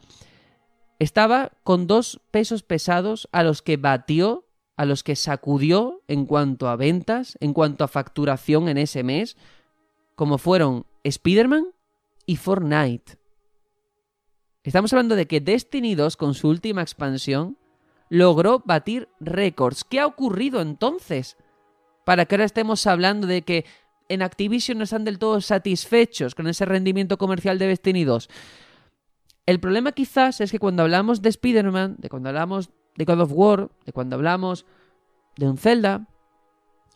estaba 0.97 1.51
con 1.63 1.85
dos 1.85 2.21
pesos 2.31 2.63
pesados 2.63 3.29
a 3.31 3.43
los 3.43 3.61
que 3.61 3.77
batió, 3.77 4.47
a 4.77 4.85
los 4.85 5.03
que 5.03 5.15
sacudió 5.15 6.01
en 6.07 6.25
cuanto 6.25 6.69
a 6.69 6.75
ventas, 6.75 7.37
en 7.39 7.53
cuanto 7.53 7.83
a 7.83 7.87
facturación 7.87 8.67
en 8.67 8.79
ese 8.79 9.03
mes, 9.03 9.37
como 10.15 10.39
fueron 10.39 10.87
Spider-Man 11.03 11.67
y 12.25 12.35
Fortnite. 12.37 13.17
Estamos 14.63 14.93
hablando 14.93 15.15
de 15.15 15.27
que 15.27 15.41
Destiny 15.41 15.95
2 15.95 16.15
con 16.15 16.33
su 16.33 16.47
última 16.47 16.81
expansión 16.81 17.57
logró 18.09 18.61
batir 18.65 19.09
récords. 19.19 19.83
¿Qué 19.83 19.99
ha 19.99 20.05
ocurrido 20.05 20.61
entonces? 20.61 21.37
Para 22.05 22.25
que 22.25 22.35
ahora 22.35 22.45
estemos 22.45 22.85
hablando 22.87 23.27
de 23.27 23.41
que 23.41 23.65
en 24.09 24.21
Activision 24.21 24.77
no 24.77 24.83
están 24.83 25.03
del 25.03 25.19
todo 25.19 25.41
satisfechos 25.41 26.35
con 26.35 26.47
ese 26.47 26.65
rendimiento 26.65 27.17
comercial 27.17 27.59
de 27.59 27.67
Destiny 27.67 28.03
2. 28.03 28.29
El 29.45 29.59
problema 29.59 29.91
quizás 29.91 30.39
es 30.39 30.51
que 30.51 30.59
cuando 30.59 30.83
hablamos 30.83 31.21
de 31.21 31.29
Spider-Man, 31.29 31.95
de 31.97 32.09
cuando 32.09 32.29
hablamos 32.29 32.69
de 32.95 33.05
God 33.05 33.21
of 33.21 33.31
War, 33.33 33.71
de 33.85 33.91
cuando 33.91 34.15
hablamos 34.15 34.65
de 35.35 35.47
un 35.47 35.57
Zelda, 35.57 36.07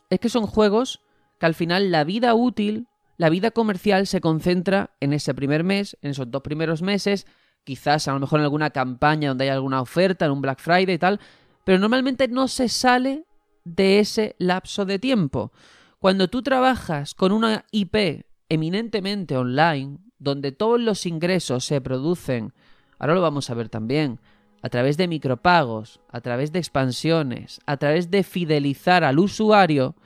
es 0.08 0.20
que 0.20 0.28
son 0.28 0.46
juegos 0.46 1.02
que 1.38 1.46
al 1.46 1.54
final 1.54 1.90
la 1.90 2.04
vida 2.04 2.34
útil 2.34 2.86
la 3.18 3.28
vida 3.28 3.50
comercial 3.50 4.06
se 4.06 4.20
concentra 4.20 4.90
en 5.00 5.12
ese 5.12 5.34
primer 5.34 5.64
mes, 5.64 5.98
en 6.02 6.12
esos 6.12 6.30
dos 6.30 6.40
primeros 6.42 6.82
meses, 6.82 7.26
quizás 7.64 8.08
a 8.08 8.12
lo 8.12 8.20
mejor 8.20 8.38
en 8.38 8.44
alguna 8.44 8.70
campaña 8.70 9.28
donde 9.28 9.44
hay 9.44 9.50
alguna 9.50 9.82
oferta, 9.82 10.24
en 10.24 10.30
un 10.30 10.40
Black 10.40 10.60
Friday 10.60 10.94
y 10.94 10.98
tal, 10.98 11.20
pero 11.64 11.78
normalmente 11.78 12.28
no 12.28 12.48
se 12.48 12.68
sale 12.68 13.24
de 13.64 13.98
ese 13.98 14.36
lapso 14.38 14.86
de 14.86 15.00
tiempo. 15.00 15.52
Cuando 15.98 16.28
tú 16.28 16.42
trabajas 16.42 17.14
con 17.14 17.32
una 17.32 17.66
IP 17.72 18.24
eminentemente 18.48 19.36
online, 19.36 19.98
donde 20.18 20.52
todos 20.52 20.80
los 20.80 21.04
ingresos 21.04 21.64
se 21.64 21.80
producen, 21.80 22.54
ahora 22.98 23.14
lo 23.14 23.20
vamos 23.20 23.50
a 23.50 23.54
ver 23.54 23.68
también, 23.68 24.20
a 24.62 24.68
través 24.68 24.96
de 24.96 25.08
micropagos, 25.08 26.00
a 26.08 26.20
través 26.20 26.52
de 26.52 26.60
expansiones, 26.60 27.60
a 27.66 27.76
través 27.76 28.10
de 28.10 28.22
fidelizar 28.22 29.02
al 29.02 29.18
usuario, 29.18 29.96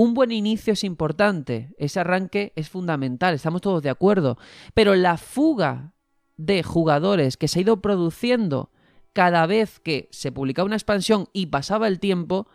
un 0.00 0.14
buen 0.14 0.32
inicio 0.32 0.72
es 0.72 0.82
importante, 0.82 1.74
ese 1.76 2.00
arranque 2.00 2.54
es 2.56 2.70
fundamental, 2.70 3.34
estamos 3.34 3.60
todos 3.60 3.82
de 3.82 3.90
acuerdo, 3.90 4.38
pero 4.72 4.94
la 4.94 5.18
fuga 5.18 5.92
de 6.38 6.62
jugadores 6.62 7.36
que 7.36 7.48
se 7.48 7.58
ha 7.58 7.62
ido 7.62 7.82
produciendo 7.82 8.70
cada 9.12 9.44
vez 9.44 9.78
que 9.78 10.08
se 10.10 10.32
publicaba 10.32 10.64
una 10.64 10.76
expansión 10.76 11.28
y 11.34 11.48
pasaba 11.48 11.86
el 11.86 12.00
tiempo, 12.00 12.48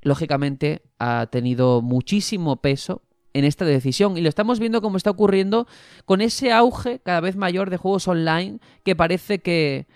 lógicamente 0.00 0.82
ha 0.98 1.28
tenido 1.30 1.80
muchísimo 1.80 2.56
peso 2.56 3.02
en 3.34 3.44
esta 3.44 3.64
decisión. 3.64 4.16
Y 4.16 4.20
lo 4.20 4.28
estamos 4.28 4.58
viendo 4.58 4.82
como 4.82 4.96
está 4.96 5.10
ocurriendo 5.10 5.68
con 6.06 6.20
ese 6.20 6.50
auge 6.50 6.98
cada 7.04 7.20
vez 7.20 7.36
mayor 7.36 7.70
de 7.70 7.76
juegos 7.76 8.08
online 8.08 8.58
que 8.82 8.96
parece 8.96 9.42
que, 9.42 9.86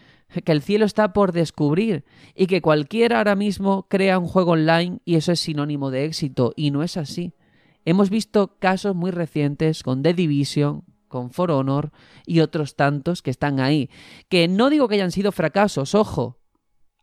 que 0.45 0.53
el 0.53 0.63
cielo 0.63 0.85
está 0.85 1.13
por 1.13 1.33
descubrir 1.33 2.05
y 2.35 2.47
que 2.47 2.61
cualquiera 2.61 3.19
ahora 3.19 3.37
mismo 3.37 3.87
crea 3.89 4.19
un 4.19 4.27
juego 4.27 4.53
online 4.53 4.99
y 5.05 5.17
eso 5.17 5.33
es 5.33 5.41
sinónimo 5.41 5.91
de 5.91 6.05
éxito 6.05 6.53
y 6.57 6.71
no 6.71 6.83
es 6.83 6.97
así. 6.97 7.35
Hemos 7.85 8.11
visto 8.11 8.59
casos 8.59 8.95
muy 8.97 9.13
recientes 9.13 9.83
con 9.83 10.03
The 10.03 10.13
Division, 10.15 10.83
con 11.09 11.31
For 11.31 11.51
Honor 11.51 11.93
y 12.27 12.41
otros 12.41 12.75
tantos 12.75 13.23
que 13.23 13.31
están 13.31 13.61
ahí. 13.61 13.91
Que 14.29 14.49
no 14.49 14.71
digo 14.71 14.89
que 14.89 14.97
hayan 14.97 15.13
sido 15.13 15.31
fracasos, 15.33 15.95
ojo, 15.95 16.39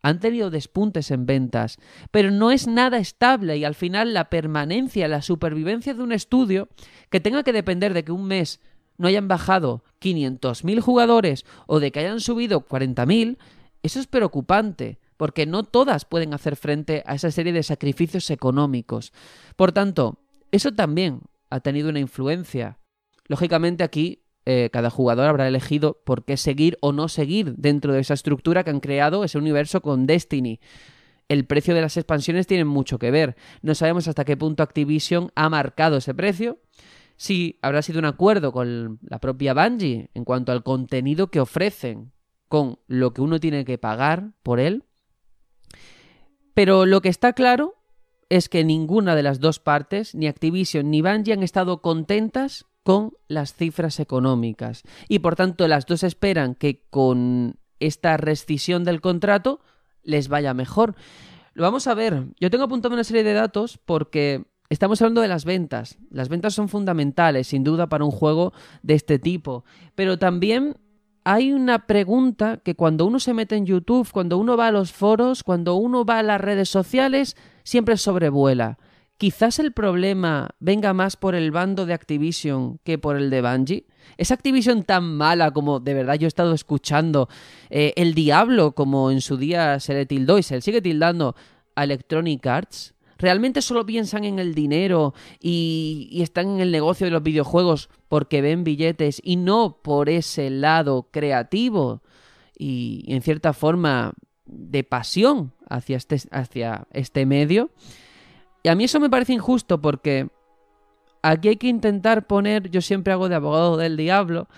han 0.02 0.20
tenido 0.20 0.50
despuntes 0.50 1.10
en 1.10 1.24
ventas, 1.24 1.78
pero 2.10 2.30
no 2.30 2.50
es 2.50 2.66
nada 2.66 2.98
estable 2.98 3.56
y 3.56 3.64
al 3.64 3.74
final 3.74 4.12
la 4.12 4.28
permanencia, 4.28 5.08
la 5.08 5.22
supervivencia 5.22 5.94
de 5.94 6.02
un 6.02 6.12
estudio 6.12 6.68
que 7.08 7.20
tenga 7.20 7.42
que 7.42 7.54
depender 7.54 7.94
de 7.94 8.04
que 8.04 8.12
un 8.12 8.26
mes 8.26 8.60
no 8.96 9.08
hayan 9.08 9.28
bajado 9.28 9.84
500.000 10.00 10.80
jugadores 10.80 11.44
o 11.66 11.80
de 11.80 11.92
que 11.92 12.00
hayan 12.00 12.20
subido 12.20 12.66
40.000, 12.66 13.38
eso 13.82 14.00
es 14.00 14.06
preocupante, 14.06 14.98
porque 15.16 15.46
no 15.46 15.62
todas 15.62 16.04
pueden 16.04 16.34
hacer 16.34 16.56
frente 16.56 17.02
a 17.06 17.14
esa 17.14 17.30
serie 17.30 17.52
de 17.52 17.62
sacrificios 17.62 18.30
económicos. 18.30 19.12
Por 19.56 19.72
tanto, 19.72 20.18
eso 20.50 20.72
también 20.72 21.20
ha 21.50 21.60
tenido 21.60 21.88
una 21.88 22.00
influencia. 22.00 22.78
Lógicamente 23.26 23.84
aquí 23.84 24.24
eh, 24.46 24.68
cada 24.72 24.90
jugador 24.90 25.26
habrá 25.26 25.48
elegido 25.48 26.00
por 26.04 26.24
qué 26.24 26.36
seguir 26.36 26.76
o 26.80 26.92
no 26.92 27.08
seguir 27.08 27.54
dentro 27.56 27.92
de 27.92 28.00
esa 28.00 28.14
estructura 28.14 28.62
que 28.62 28.70
han 28.70 28.80
creado 28.80 29.24
ese 29.24 29.38
universo 29.38 29.80
con 29.80 30.06
Destiny. 30.06 30.60
El 31.28 31.46
precio 31.46 31.74
de 31.74 31.80
las 31.80 31.96
expansiones 31.96 32.46
tiene 32.46 32.66
mucho 32.66 32.98
que 32.98 33.10
ver. 33.10 33.36
No 33.62 33.74
sabemos 33.74 34.06
hasta 34.08 34.26
qué 34.26 34.36
punto 34.36 34.62
Activision 34.62 35.32
ha 35.34 35.48
marcado 35.48 35.96
ese 35.96 36.12
precio. 36.12 36.58
Si 37.16 37.58
habrá 37.62 37.82
sido 37.82 37.98
un 37.98 38.04
acuerdo 38.04 38.52
con 38.52 38.98
la 39.02 39.18
propia 39.18 39.54
Bungie 39.54 40.10
en 40.14 40.24
cuanto 40.24 40.52
al 40.52 40.62
contenido 40.62 41.28
que 41.28 41.40
ofrecen 41.40 42.12
con 42.48 42.78
lo 42.86 43.12
que 43.12 43.20
uno 43.20 43.40
tiene 43.40 43.64
que 43.64 43.78
pagar 43.78 44.32
por 44.42 44.60
él. 44.60 44.84
Pero 46.54 46.86
lo 46.86 47.00
que 47.00 47.08
está 47.08 47.32
claro 47.32 47.74
es 48.28 48.48
que 48.48 48.64
ninguna 48.64 49.16
de 49.16 49.22
las 49.22 49.40
dos 49.40 49.58
partes, 49.58 50.14
ni 50.14 50.26
Activision 50.26 50.90
ni 50.90 51.02
Bungie, 51.02 51.32
han 51.32 51.42
estado 51.42 51.82
contentas 51.82 52.66
con 52.82 53.12
las 53.28 53.54
cifras 53.54 53.98
económicas. 53.98 54.82
Y 55.08 55.20
por 55.20 55.36
tanto, 55.36 55.66
las 55.68 55.86
dos 55.86 56.02
esperan 56.02 56.54
que 56.54 56.84
con 56.90 57.56
esta 57.80 58.16
rescisión 58.16 58.84
del 58.84 59.00
contrato 59.00 59.60
les 60.02 60.28
vaya 60.28 60.54
mejor. 60.54 60.94
Lo 61.54 61.62
vamos 61.62 61.86
a 61.86 61.94
ver. 61.94 62.26
Yo 62.38 62.50
tengo 62.50 62.64
apuntado 62.64 62.94
una 62.94 63.04
serie 63.04 63.24
de 63.24 63.32
datos 63.32 63.78
porque 63.84 64.44
estamos 64.68 65.00
hablando 65.02 65.20
de 65.20 65.28
las 65.28 65.44
ventas. 65.44 65.98
Las 66.10 66.28
ventas 66.28 66.54
son 66.54 66.68
fundamentales, 66.68 67.48
sin 67.48 67.64
duda, 67.64 67.88
para 67.88 68.04
un 68.04 68.10
juego 68.10 68.52
de 68.82 68.94
este 68.94 69.18
tipo. 69.18 69.64
Pero 69.94 70.18
también 70.18 70.76
hay 71.24 71.52
una 71.52 71.86
pregunta 71.86 72.58
que 72.58 72.74
cuando 72.74 73.06
uno 73.06 73.18
se 73.18 73.34
mete 73.34 73.56
en 73.56 73.66
YouTube, 73.66 74.10
cuando 74.12 74.38
uno 74.38 74.56
va 74.56 74.68
a 74.68 74.72
los 74.72 74.92
foros, 74.92 75.42
cuando 75.42 75.74
uno 75.76 76.04
va 76.04 76.18
a 76.18 76.22
las 76.22 76.40
redes 76.40 76.68
sociales, 76.68 77.36
siempre 77.62 77.96
sobrevuela. 77.96 78.78
Quizás 79.16 79.58
el 79.60 79.72
problema 79.72 80.50
venga 80.58 80.92
más 80.92 81.16
por 81.16 81.34
el 81.34 81.52
bando 81.52 81.86
de 81.86 81.94
Activision 81.94 82.78
que 82.84 82.98
por 82.98 83.16
el 83.16 83.30
de 83.30 83.42
Bungie. 83.42 83.86
¿Es 84.16 84.32
Activision 84.32 84.82
tan 84.82 85.16
mala 85.16 85.52
como 85.52 85.78
de 85.80 85.94
verdad 85.94 86.14
yo 86.14 86.26
he 86.26 86.28
estado 86.28 86.52
escuchando 86.52 87.28
eh, 87.70 87.92
el 87.96 88.14
diablo 88.14 88.74
como 88.74 89.10
en 89.10 89.20
su 89.20 89.36
día 89.36 89.78
se 89.78 89.94
le 89.94 90.04
tildó 90.04 90.36
y 90.38 90.42
se 90.42 90.56
le 90.56 90.60
sigue 90.60 90.82
tildando 90.82 91.36
a 91.76 91.84
Electronic 91.84 92.44
Arts? 92.44 92.94
¿Realmente 93.18 93.62
solo 93.62 93.86
piensan 93.86 94.24
en 94.24 94.38
el 94.38 94.54
dinero 94.54 95.14
y, 95.40 96.08
y, 96.10 96.22
están 96.22 96.48
en 96.50 96.60
el 96.60 96.72
negocio 96.72 97.06
de 97.06 97.10
los 97.10 97.22
videojuegos 97.22 97.88
porque 98.08 98.42
ven 98.42 98.64
billetes 98.64 99.20
y 99.24 99.36
no 99.36 99.78
por 99.82 100.08
ese 100.08 100.50
lado 100.50 101.08
creativo 101.10 102.02
y, 102.58 103.04
en 103.08 103.22
cierta 103.22 103.52
forma 103.52 104.14
de 104.46 104.84
pasión 104.84 105.52
hacia 105.68 105.96
este, 105.96 106.18
hacia 106.30 106.86
este 106.92 107.26
medio? 107.26 107.70
Y 108.62 108.68
a 108.68 108.74
mí 108.74 108.84
eso 108.84 109.00
me 109.00 109.10
parece 109.10 109.32
injusto 109.32 109.80
porque 109.80 110.28
aquí 111.22 111.48
hay 111.48 111.56
que 111.56 111.68
intentar 111.68 112.26
poner, 112.26 112.70
yo 112.70 112.80
siempre 112.80 113.12
hago 113.12 113.28
de 113.28 113.34
abogado 113.34 113.76
del 113.76 113.96
diablo, 113.96 114.48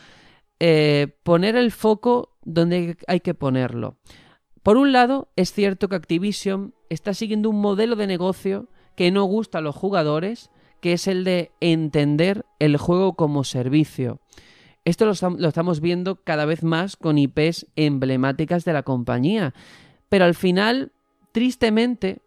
eh, 0.60 1.08
poner 1.22 1.56
el 1.56 1.72
foco 1.72 2.30
donde 2.44 2.96
hay 3.06 3.20
que 3.20 3.34
ponerlo. 3.34 3.96
Por 4.62 4.76
un 4.76 4.92
lado, 4.92 5.28
es 5.36 5.52
cierto 5.52 5.88
que 5.88 5.96
Activision 5.96 6.74
está 6.90 7.14
siguiendo 7.14 7.50
un 7.50 7.60
modelo 7.60 7.96
de 7.96 8.06
negocio 8.06 8.68
que 8.96 9.10
no 9.10 9.24
gusta 9.24 9.58
a 9.58 9.60
los 9.60 9.74
jugadores, 9.76 10.50
que 10.80 10.92
es 10.92 11.06
el 11.06 11.24
de 11.24 11.52
entender 11.60 12.44
el 12.58 12.76
juego 12.76 13.14
como 13.14 13.44
servicio. 13.44 14.20
Esto 14.84 15.04
lo, 15.04 15.12
estamos 15.48 15.80
viendo 15.80 16.22
cada 16.22 16.44
vez 16.44 16.62
más 16.62 16.96
con 16.96 17.18
IPs 17.18 17.66
emblemáticas 17.74 18.64
de 18.64 18.72
la 18.72 18.84
compañía. 18.84 19.52
Pero 20.08 20.24
al 20.24 20.34
final, 20.34 20.92
tristemente, 21.32 22.22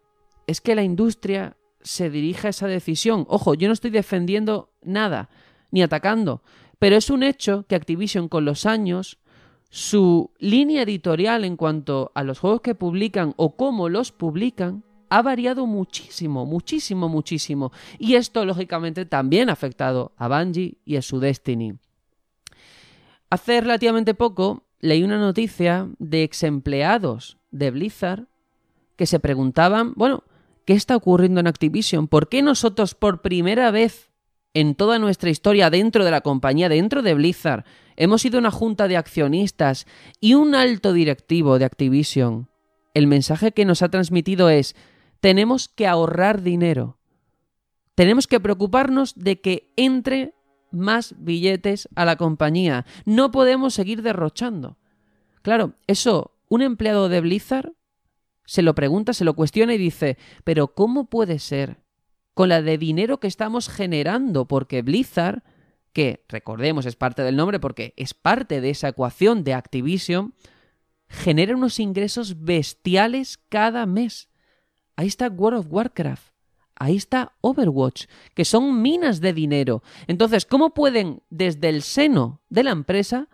es 0.46 0.60
que 0.60 0.74
la 0.74 0.82
industria 0.82 1.56
se 1.80 2.10
dirige 2.10 2.48
a 2.48 2.50
esa 2.50 2.66
decisión. 2.66 3.24
Ojo, 3.28 3.54
yo 3.54 3.68
no 3.68 3.72
estoy 3.72 3.90
defendiendo 3.90 4.72
nada, 4.82 5.30
ni 5.70 5.82
atacando, 5.82 6.42
pero 6.78 6.96
es 6.96 7.08
un 7.08 7.22
hecho 7.22 7.64
que 7.66 7.76
Activision 7.76 8.28
con 8.28 8.44
los 8.44 8.66
años, 8.66 9.18
su 9.70 10.30
línea 10.38 10.82
editorial 10.82 11.44
en 11.44 11.56
cuanto 11.56 12.12
a 12.14 12.22
los 12.22 12.38
juegos 12.38 12.60
que 12.60 12.74
publican 12.74 13.34
o 13.36 13.56
cómo 13.56 13.88
los 13.88 14.12
publican, 14.12 14.84
ha 15.08 15.22
variado 15.22 15.66
muchísimo, 15.66 16.44
muchísimo, 16.44 17.08
muchísimo. 17.08 17.72
Y 17.98 18.14
esto, 18.14 18.44
lógicamente, 18.44 19.06
también 19.06 19.48
ha 19.48 19.54
afectado 19.54 20.12
a 20.16 20.28
Bungie 20.28 20.78
y 20.84 20.96
a 20.96 21.02
su 21.02 21.18
Destiny. 21.18 21.74
Hace 23.30 23.60
relativamente 23.60 24.14
poco 24.14 24.64
leí 24.80 25.02
una 25.02 25.18
noticia 25.18 25.88
de 25.98 26.24
ex 26.24 26.42
empleados 26.42 27.38
de 27.50 27.70
Blizzard 27.70 28.26
que 28.96 29.06
se 29.06 29.18
preguntaban, 29.18 29.94
bueno, 29.96 30.24
¿Qué 30.70 30.74
está 30.74 30.94
ocurriendo 30.94 31.40
en 31.40 31.48
Activision? 31.48 32.06
¿Por 32.06 32.28
qué 32.28 32.42
nosotros 32.42 32.94
por 32.94 33.22
primera 33.22 33.70
vez 33.70 34.09
en 34.54 34.74
toda 34.74 34.98
nuestra 34.98 35.30
historia 35.30 35.70
dentro 35.70 36.04
de 36.04 36.10
la 36.10 36.20
compañía, 36.20 36.68
dentro 36.68 37.02
de 37.02 37.14
Blizzard, 37.14 37.64
hemos 37.96 38.22
sido 38.22 38.38
una 38.38 38.50
junta 38.50 38.88
de 38.88 38.96
accionistas 38.96 39.86
y 40.20 40.34
un 40.34 40.54
alto 40.54 40.92
directivo 40.92 41.58
de 41.58 41.64
Activision? 41.64 42.48
El 42.94 43.06
mensaje 43.06 43.52
que 43.52 43.64
nos 43.64 43.82
ha 43.82 43.88
transmitido 43.88 44.50
es, 44.50 44.74
tenemos 45.20 45.68
que 45.68 45.86
ahorrar 45.86 46.42
dinero. 46.42 46.98
Tenemos 47.94 48.26
que 48.26 48.40
preocuparnos 48.40 49.14
de 49.14 49.40
que 49.40 49.72
entre 49.76 50.34
más 50.72 51.14
billetes 51.18 51.88
a 51.94 52.04
la 52.04 52.16
compañía. 52.16 52.86
No 53.04 53.30
podemos 53.30 53.74
seguir 53.74 54.02
derrochando. 54.02 54.78
Claro, 55.42 55.74
eso, 55.86 56.36
un 56.48 56.62
empleado 56.62 57.08
de 57.08 57.20
Blizzard 57.20 57.72
se 58.44 58.62
lo 58.62 58.74
pregunta, 58.74 59.12
se 59.12 59.24
lo 59.24 59.34
cuestiona 59.34 59.74
y 59.74 59.78
dice, 59.78 60.18
pero 60.44 60.74
¿cómo 60.74 61.08
puede 61.08 61.38
ser 61.38 61.78
con 62.40 62.48
la 62.48 62.62
de 62.62 62.78
dinero 62.78 63.20
que 63.20 63.26
estamos 63.26 63.68
generando? 63.68 64.48
Porque 64.48 64.80
Blizzard, 64.80 65.42
que 65.92 66.24
recordemos 66.26 66.86
es 66.86 66.96
parte 66.96 67.22
del 67.22 67.36
nombre 67.36 67.60
porque 67.60 67.92
es 67.98 68.14
parte 68.14 68.62
de 68.62 68.70
esa 68.70 68.88
ecuación 68.88 69.44
de 69.44 69.52
Activision, 69.52 70.32
genera 71.06 71.54
unos 71.54 71.78
ingresos 71.78 72.42
bestiales 72.42 73.36
cada 73.50 73.84
mes. 73.84 74.30
Ahí 74.96 75.06
está 75.06 75.28
World 75.28 75.58
of 75.58 75.66
Warcraft. 75.68 76.32
Ahí 76.76 76.96
está 76.96 77.34
Overwatch, 77.42 78.06
que 78.34 78.46
son 78.46 78.80
minas 78.80 79.20
de 79.20 79.34
dinero. 79.34 79.82
Entonces, 80.06 80.46
¿cómo 80.46 80.72
pueden 80.72 81.22
desde 81.28 81.68
el 81.68 81.82
seno 81.82 82.40
de 82.48 82.64
la 82.64 82.70
empresa 82.70 83.28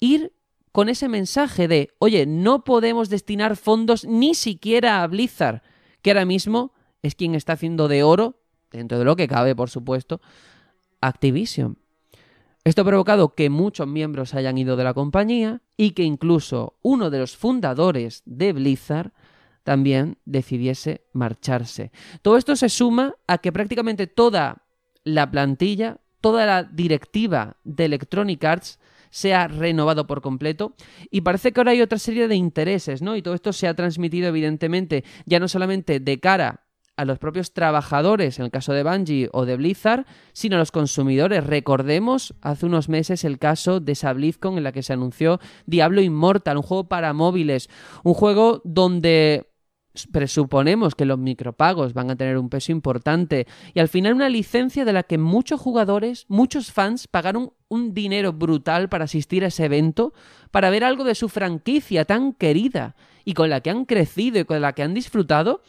ir 0.00 0.34
con 0.70 0.90
ese 0.90 1.08
mensaje 1.08 1.66
de, 1.66 1.94
oye, 1.98 2.26
no 2.26 2.62
podemos 2.62 3.08
destinar 3.08 3.56
fondos 3.56 4.04
ni 4.04 4.34
siquiera 4.34 5.02
a 5.02 5.06
Blizzard, 5.06 5.62
que 6.02 6.10
ahora 6.10 6.26
mismo 6.26 6.74
es 7.02 7.14
quien 7.14 7.34
está 7.34 7.54
haciendo 7.54 7.88
de 7.88 8.02
oro, 8.02 8.40
dentro 8.70 8.98
de 8.98 9.04
lo 9.04 9.16
que 9.16 9.28
cabe, 9.28 9.54
por 9.54 9.70
supuesto, 9.70 10.20
Activision. 11.00 11.78
Esto 12.62 12.82
ha 12.82 12.84
provocado 12.84 13.34
que 13.34 13.48
muchos 13.48 13.88
miembros 13.88 14.34
hayan 14.34 14.58
ido 14.58 14.76
de 14.76 14.84
la 14.84 14.92
compañía 14.92 15.62
y 15.78 15.92
que 15.92 16.02
incluso 16.02 16.76
uno 16.82 17.08
de 17.08 17.18
los 17.18 17.36
fundadores 17.36 18.22
de 18.26 18.52
Blizzard 18.52 19.12
también 19.64 20.18
decidiese 20.26 21.06
marcharse. 21.12 21.90
Todo 22.20 22.36
esto 22.36 22.56
se 22.56 22.68
suma 22.68 23.14
a 23.26 23.38
que 23.38 23.52
prácticamente 23.52 24.06
toda 24.06 24.64
la 25.04 25.30
plantilla, 25.30 26.00
toda 26.20 26.44
la 26.44 26.64
directiva 26.64 27.56
de 27.64 27.86
Electronic 27.86 28.44
Arts 28.44 28.78
se 29.10 29.34
ha 29.34 29.48
renovado 29.48 30.06
por 30.06 30.20
completo 30.20 30.74
y 31.10 31.22
parece 31.22 31.52
que 31.52 31.60
ahora 31.60 31.72
hay 31.72 31.80
otra 31.80 31.98
serie 31.98 32.28
de 32.28 32.36
intereses, 32.36 33.02
¿no? 33.02 33.16
Y 33.16 33.22
todo 33.22 33.34
esto 33.34 33.52
se 33.52 33.68
ha 33.68 33.74
transmitido 33.74 34.28
evidentemente 34.28 35.04
ya 35.24 35.40
no 35.40 35.48
solamente 35.48 35.98
de 35.98 36.20
cara 36.20 36.66
a 37.00 37.06
los 37.06 37.18
propios 37.18 37.54
trabajadores, 37.54 38.38
en 38.38 38.44
el 38.44 38.50
caso 38.50 38.74
de 38.74 38.82
Bungie 38.82 39.30
o 39.32 39.46
de 39.46 39.56
Blizzard, 39.56 40.04
sino 40.34 40.56
a 40.56 40.58
los 40.58 40.70
consumidores. 40.70 41.46
Recordemos 41.46 42.34
hace 42.42 42.66
unos 42.66 42.90
meses 42.90 43.24
el 43.24 43.38
caso 43.38 43.80
de 43.80 43.92
esa 43.92 44.12
BlizzCon 44.12 44.58
en 44.58 44.64
la 44.64 44.72
que 44.72 44.82
se 44.82 44.92
anunció 44.92 45.40
Diablo 45.64 46.02
Immortal, 46.02 46.58
un 46.58 46.62
juego 46.62 46.88
para 46.88 47.14
móviles, 47.14 47.70
un 48.04 48.12
juego 48.12 48.60
donde 48.64 49.46
presuponemos 50.12 50.94
que 50.94 51.06
los 51.06 51.18
micropagos 51.18 51.94
van 51.94 52.10
a 52.10 52.16
tener 52.16 52.36
un 52.36 52.50
peso 52.50 52.70
importante 52.70 53.46
y 53.74 53.80
al 53.80 53.88
final 53.88 54.12
una 54.12 54.28
licencia 54.28 54.84
de 54.84 54.92
la 54.92 55.02
que 55.02 55.16
muchos 55.16 55.58
jugadores, 55.58 56.26
muchos 56.28 56.70
fans 56.70 57.08
pagaron 57.08 57.54
un 57.68 57.94
dinero 57.94 58.32
brutal 58.34 58.90
para 58.90 59.04
asistir 59.04 59.42
a 59.42 59.48
ese 59.48 59.64
evento, 59.64 60.12
para 60.50 60.70
ver 60.70 60.84
algo 60.84 61.04
de 61.04 61.14
su 61.14 61.30
franquicia 61.30 62.04
tan 62.04 62.34
querida 62.34 62.94
y 63.24 63.32
con 63.34 63.48
la 63.48 63.62
que 63.62 63.70
han 63.70 63.84
crecido 63.86 64.38
y 64.38 64.44
con 64.44 64.60
la 64.60 64.74
que 64.74 64.82
han 64.82 64.94
disfrutado 64.94 65.62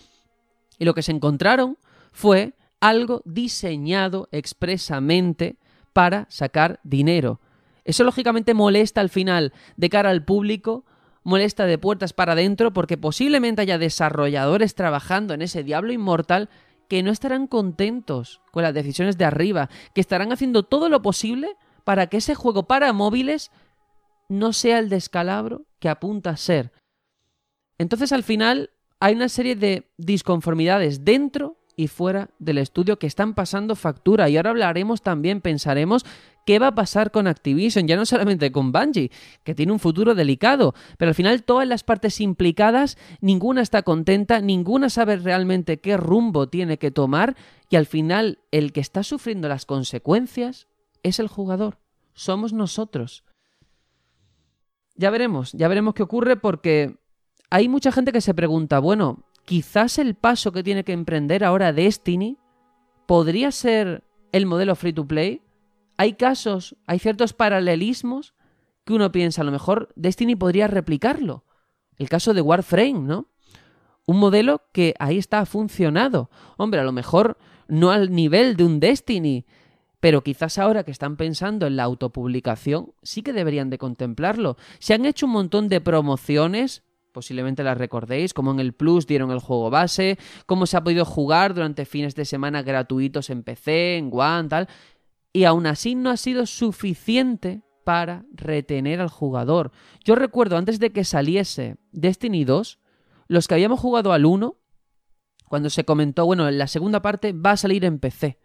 y 0.81 0.85
lo 0.85 0.95
que 0.95 1.03
se 1.03 1.11
encontraron 1.11 1.77
fue 2.11 2.55
algo 2.79 3.21
diseñado 3.23 4.27
expresamente 4.31 5.57
para 5.93 6.25
sacar 6.31 6.79
dinero. 6.83 7.39
Eso 7.85 8.03
lógicamente 8.03 8.55
molesta 8.55 8.99
al 8.99 9.09
final 9.09 9.53
de 9.77 9.89
cara 9.91 10.09
al 10.09 10.25
público, 10.25 10.83
molesta 11.21 11.67
de 11.67 11.77
puertas 11.77 12.13
para 12.13 12.33
adentro 12.33 12.73
porque 12.73 12.97
posiblemente 12.97 13.61
haya 13.61 13.77
desarrolladores 13.77 14.73
trabajando 14.73 15.35
en 15.35 15.43
ese 15.43 15.63
diablo 15.63 15.93
inmortal 15.93 16.49
que 16.87 17.03
no 17.03 17.11
estarán 17.11 17.45
contentos 17.45 18.41
con 18.51 18.63
las 18.63 18.73
decisiones 18.73 19.19
de 19.19 19.25
arriba, 19.25 19.69
que 19.93 20.01
estarán 20.01 20.31
haciendo 20.31 20.63
todo 20.63 20.89
lo 20.89 21.03
posible 21.03 21.57
para 21.83 22.07
que 22.07 22.17
ese 22.17 22.33
juego 22.33 22.63
para 22.63 22.91
móviles 22.91 23.51
no 24.29 24.51
sea 24.51 24.79
el 24.79 24.89
descalabro 24.89 25.67
que 25.77 25.89
apunta 25.89 26.31
a 26.31 26.37
ser. 26.37 26.71
Entonces 27.77 28.11
al 28.11 28.23
final 28.23 28.71
hay 29.01 29.15
una 29.15 29.29
serie 29.29 29.55
de 29.55 29.89
disconformidades 29.97 31.03
dentro 31.03 31.57
y 31.75 31.87
fuera 31.87 32.29
del 32.37 32.59
estudio 32.59 32.99
que 32.99 33.07
están 33.07 33.33
pasando 33.33 33.75
factura. 33.75 34.29
Y 34.29 34.37
ahora 34.37 34.51
hablaremos 34.51 35.01
también, 35.01 35.41
pensaremos 35.41 36.05
qué 36.45 36.59
va 36.59 36.67
a 36.67 36.75
pasar 36.75 37.09
con 37.09 37.25
Activision, 37.25 37.87
ya 37.87 37.95
no 37.95 38.05
solamente 38.05 38.51
con 38.51 38.71
Bungie, 38.71 39.09
que 39.43 39.55
tiene 39.55 39.71
un 39.71 39.79
futuro 39.79 40.13
delicado, 40.13 40.75
pero 40.99 41.09
al 41.09 41.15
final 41.15 41.43
todas 41.43 41.67
las 41.67 41.83
partes 41.83 42.21
implicadas, 42.21 42.95
ninguna 43.21 43.61
está 43.61 43.81
contenta, 43.81 44.39
ninguna 44.39 44.91
sabe 44.91 45.15
realmente 45.15 45.79
qué 45.79 45.97
rumbo 45.97 46.47
tiene 46.47 46.77
que 46.77 46.91
tomar 46.91 47.35
y 47.71 47.77
al 47.77 47.87
final 47.87 48.37
el 48.51 48.71
que 48.71 48.81
está 48.81 49.01
sufriendo 49.01 49.49
las 49.49 49.65
consecuencias 49.65 50.67
es 51.01 51.19
el 51.19 51.27
jugador, 51.27 51.79
somos 52.13 52.53
nosotros. 52.53 53.23
Ya 54.95 55.09
veremos, 55.09 55.53
ya 55.53 55.67
veremos 55.67 55.95
qué 55.95 56.03
ocurre 56.03 56.35
porque 56.35 57.00
hay 57.51 57.67
mucha 57.67 57.91
gente 57.91 58.13
que 58.13 58.21
se 58.21 58.33
pregunta, 58.33 58.79
bueno, 58.79 59.25
quizás 59.45 59.99
el 59.99 60.15
paso 60.15 60.53
que 60.53 60.63
tiene 60.63 60.85
que 60.85 60.93
emprender 60.93 61.43
ahora 61.43 61.73
Destiny 61.73 62.37
podría 63.05 63.51
ser 63.51 64.05
el 64.31 64.45
modelo 64.45 64.73
free 64.75 64.93
to 64.93 65.05
play. 65.05 65.41
Hay 65.97 66.13
casos, 66.13 66.77
hay 66.87 66.97
ciertos 66.97 67.33
paralelismos 67.33 68.33
que 68.85 68.93
uno 68.93 69.11
piensa, 69.11 69.41
a 69.41 69.45
lo 69.45 69.51
mejor 69.51 69.89
Destiny 69.97 70.37
podría 70.37 70.67
replicarlo. 70.67 71.43
El 71.97 72.07
caso 72.07 72.33
de 72.33 72.41
Warframe, 72.41 72.99
¿no? 72.99 73.27
Un 74.05 74.17
modelo 74.17 74.63
que 74.71 74.95
ahí 74.97 75.17
está 75.17 75.39
ha 75.39 75.45
funcionado. 75.45 76.29
Hombre, 76.55 76.79
a 76.79 76.85
lo 76.85 76.93
mejor 76.93 77.37
no 77.67 77.91
al 77.91 78.15
nivel 78.15 78.55
de 78.55 78.63
un 78.63 78.79
Destiny, 78.79 79.45
pero 79.99 80.23
quizás 80.23 80.57
ahora 80.57 80.85
que 80.85 80.91
están 80.91 81.17
pensando 81.17 81.67
en 81.67 81.75
la 81.75 81.83
autopublicación, 81.83 82.93
sí 83.03 83.23
que 83.23 83.33
deberían 83.33 83.69
de 83.69 83.77
contemplarlo. 83.77 84.55
Se 84.79 84.93
han 84.93 85.05
hecho 85.05 85.25
un 85.25 85.33
montón 85.33 85.67
de 85.67 85.81
promociones 85.81 86.83
posiblemente 87.11 87.63
las 87.63 87.77
recordéis, 87.77 88.33
como 88.33 88.51
en 88.51 88.59
el 88.59 88.73
Plus 88.73 89.07
dieron 89.07 89.31
el 89.31 89.39
juego 89.39 89.69
base, 89.69 90.17
cómo 90.45 90.65
se 90.65 90.77
ha 90.77 90.83
podido 90.83 91.05
jugar 91.05 91.53
durante 91.53 91.85
fines 91.85 92.15
de 92.15 92.25
semana 92.25 92.63
gratuitos 92.63 93.29
en 93.29 93.43
PC, 93.43 93.97
en 93.97 94.09
One, 94.13 94.49
tal, 94.49 94.67
y 95.33 95.45
aún 95.45 95.67
así 95.67 95.95
no 95.95 96.09
ha 96.09 96.17
sido 96.17 96.45
suficiente 96.45 97.61
para 97.83 98.25
retener 98.33 99.01
al 99.01 99.09
jugador. 99.09 99.71
Yo 100.03 100.15
recuerdo 100.15 100.57
antes 100.57 100.79
de 100.79 100.91
que 100.91 101.03
saliese 101.03 101.77
Destiny 101.91 102.45
2, 102.45 102.79
los 103.27 103.47
que 103.47 103.53
habíamos 103.55 103.79
jugado 103.79 104.13
al 104.13 104.25
1, 104.25 104.57
cuando 105.47 105.69
se 105.69 105.83
comentó, 105.83 106.25
bueno, 106.25 106.47
en 106.47 106.57
la 106.57 106.67
segunda 106.67 107.01
parte 107.01 107.33
va 107.33 107.51
a 107.51 107.57
salir 107.57 107.83
en 107.85 107.99
PC. 107.99 108.39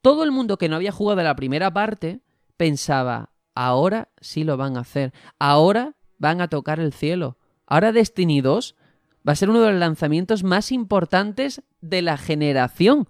Todo 0.00 0.24
el 0.24 0.30
mundo 0.30 0.56
que 0.56 0.68
no 0.68 0.76
había 0.76 0.92
jugado 0.92 1.22
la 1.22 1.36
primera 1.36 1.72
parte 1.72 2.20
pensaba, 2.56 3.30
ahora 3.54 4.08
sí 4.20 4.44
lo 4.44 4.56
van 4.56 4.76
a 4.76 4.80
hacer, 4.80 5.12
ahora 5.38 5.96
van 6.18 6.40
a 6.40 6.48
tocar 6.48 6.80
el 6.80 6.92
cielo, 6.92 7.38
Ahora 7.70 7.92
Destiny 7.92 8.40
2 8.40 8.74
va 9.26 9.32
a 9.32 9.36
ser 9.36 9.48
uno 9.48 9.60
de 9.62 9.70
los 9.70 9.80
lanzamientos 9.80 10.42
más 10.42 10.72
importantes 10.72 11.62
de 11.80 12.02
la 12.02 12.18
generación, 12.18 13.08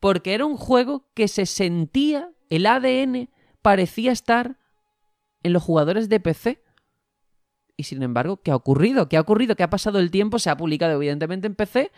porque 0.00 0.34
era 0.34 0.46
un 0.46 0.56
juego 0.56 1.06
que 1.14 1.28
se 1.28 1.46
sentía, 1.46 2.30
el 2.48 2.66
ADN 2.66 3.28
parecía 3.60 4.10
estar 4.10 4.58
en 5.42 5.52
los 5.52 5.62
jugadores 5.62 6.08
de 6.08 6.20
PC. 6.20 6.64
Y 7.76 7.84
sin 7.84 8.02
embargo, 8.02 8.38
¿qué 8.42 8.50
ha 8.50 8.56
ocurrido? 8.56 9.08
¿Qué 9.08 9.18
ha 9.18 9.20
ocurrido? 9.20 9.56
¿Qué 9.56 9.62
ha 9.62 9.70
pasado 9.70 9.98
el 9.98 10.10
tiempo? 10.10 10.38
Se 10.38 10.48
ha 10.48 10.56
publicado 10.56 10.94
evidentemente 10.94 11.46
en 11.46 11.54
PC 11.54 11.92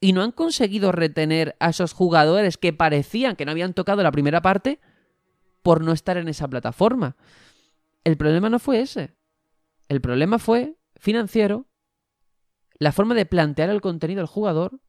y 0.00 0.12
no 0.12 0.22
han 0.22 0.32
conseguido 0.32 0.92
retener 0.92 1.56
a 1.60 1.70
esos 1.70 1.94
jugadores 1.94 2.58
que 2.58 2.74
parecían 2.74 3.36
que 3.36 3.46
no 3.46 3.52
habían 3.52 3.72
tocado 3.72 4.02
la 4.02 4.12
primera 4.12 4.42
parte 4.42 4.80
por 5.62 5.82
no 5.82 5.92
estar 5.92 6.18
en 6.18 6.28
esa 6.28 6.48
plataforma. 6.48 7.16
El 8.04 8.18
problema 8.18 8.50
no 8.50 8.58
fue 8.58 8.80
ese. 8.80 9.14
El 9.88 10.00
problema 10.00 10.38
fue 10.38 10.76
financiero, 11.02 11.66
la 12.78 12.92
forma 12.92 13.16
de 13.16 13.26
plantear 13.26 13.70
el 13.70 13.80
contenido 13.80 14.20
al 14.20 14.28
jugador 14.28 14.80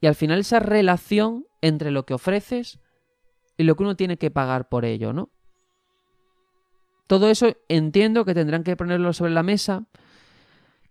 y 0.00 0.06
al 0.06 0.14
final 0.14 0.38
esa 0.38 0.60
relación 0.60 1.44
entre 1.60 1.90
lo 1.90 2.06
que 2.06 2.14
ofreces 2.14 2.78
y 3.56 3.64
lo 3.64 3.74
que 3.74 3.82
uno 3.82 3.96
tiene 3.96 4.16
que 4.16 4.30
pagar 4.30 4.68
por 4.68 4.84
ello, 4.84 5.12
¿no? 5.12 5.32
Todo 7.08 7.28
eso 7.28 7.52
entiendo 7.68 8.24
que 8.24 8.32
tendrán 8.32 8.62
que 8.62 8.76
ponerlo 8.76 9.12
sobre 9.12 9.32
la 9.32 9.42
mesa, 9.42 9.86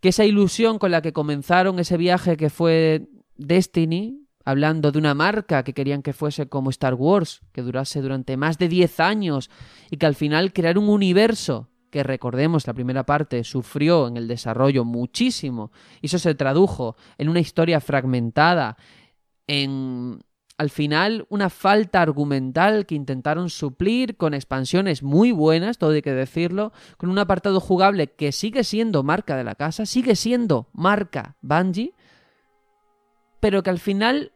que 0.02 0.10
esa 0.10 0.26
ilusión 0.26 0.78
con 0.78 0.92
la 0.92 1.02
que 1.02 1.14
comenzaron 1.14 1.80
ese 1.80 1.96
viaje 1.96 2.36
que 2.36 2.50
fue 2.50 3.08
Destiny, 3.38 4.28
hablando 4.44 4.92
de 4.92 5.00
una 5.00 5.14
marca 5.14 5.64
que 5.64 5.74
querían 5.74 6.02
que 6.02 6.12
fuese 6.12 6.50
como 6.50 6.70
Star 6.70 6.96
Wars, 6.96 7.42
que 7.54 7.62
durase 7.62 8.02
durante 8.02 8.36
más 8.36 8.58
de 8.58 8.68
10 8.68 9.00
años 9.00 9.50
y 9.90 9.96
que 9.96 10.06
al 10.06 10.16
final 10.16 10.52
crear 10.52 10.78
un 10.78 10.90
universo 10.90 11.70
que 11.94 12.02
recordemos 12.02 12.66
la 12.66 12.74
primera 12.74 13.06
parte 13.06 13.44
sufrió 13.44 14.08
en 14.08 14.18
el 14.18 14.28
desarrollo 14.28 14.84
muchísimo. 14.84 15.72
Y 16.02 16.08
eso 16.08 16.18
se 16.18 16.34
tradujo 16.34 16.96
en 17.20 17.30
una 17.30 17.40
historia 17.40 17.80
fragmentada, 17.80 18.78
en 19.46 20.20
al 20.58 20.72
final 20.72 21.28
una 21.30 21.52
falta 21.52 22.02
argumental 22.02 22.88
que 22.88 22.96
intentaron 22.96 23.52
suplir 23.52 24.18
con 24.18 24.34
expansiones 24.34 25.04
muy 25.04 25.32
buenas, 25.32 25.78
todo 25.78 25.92
hay 25.92 26.02
que 26.02 26.14
decirlo, 26.14 26.74
con 26.98 27.12
un 27.12 27.20
apartado 27.20 27.60
jugable 27.60 28.08
que 28.08 28.32
sigue 28.32 28.64
siendo 28.64 29.04
marca 29.04 29.38
de 29.38 29.44
la 29.44 29.54
casa, 29.54 29.86
sigue 29.86 30.16
siendo 30.16 30.70
marca 30.74 31.36
Bungie, 31.42 31.94
pero 33.40 33.62
que 33.62 33.70
al 33.70 33.80
final 33.80 34.32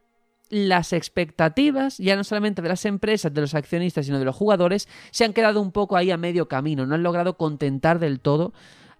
las 0.49 0.93
expectativas, 0.93 1.97
ya 1.97 2.15
no 2.15 2.23
solamente 2.23 2.61
de 2.61 2.69
las 2.69 2.85
empresas, 2.85 3.33
de 3.33 3.41
los 3.41 3.53
accionistas, 3.53 4.05
sino 4.05 4.19
de 4.19 4.25
los 4.25 4.35
jugadores, 4.35 4.87
se 5.11 5.25
han 5.25 5.33
quedado 5.33 5.61
un 5.61 5.71
poco 5.71 5.97
ahí 5.97 6.11
a 6.11 6.17
medio 6.17 6.47
camino, 6.47 6.85
no 6.85 6.95
han 6.95 7.03
logrado 7.03 7.37
contentar 7.37 7.99
del 7.99 8.19
todo 8.19 8.53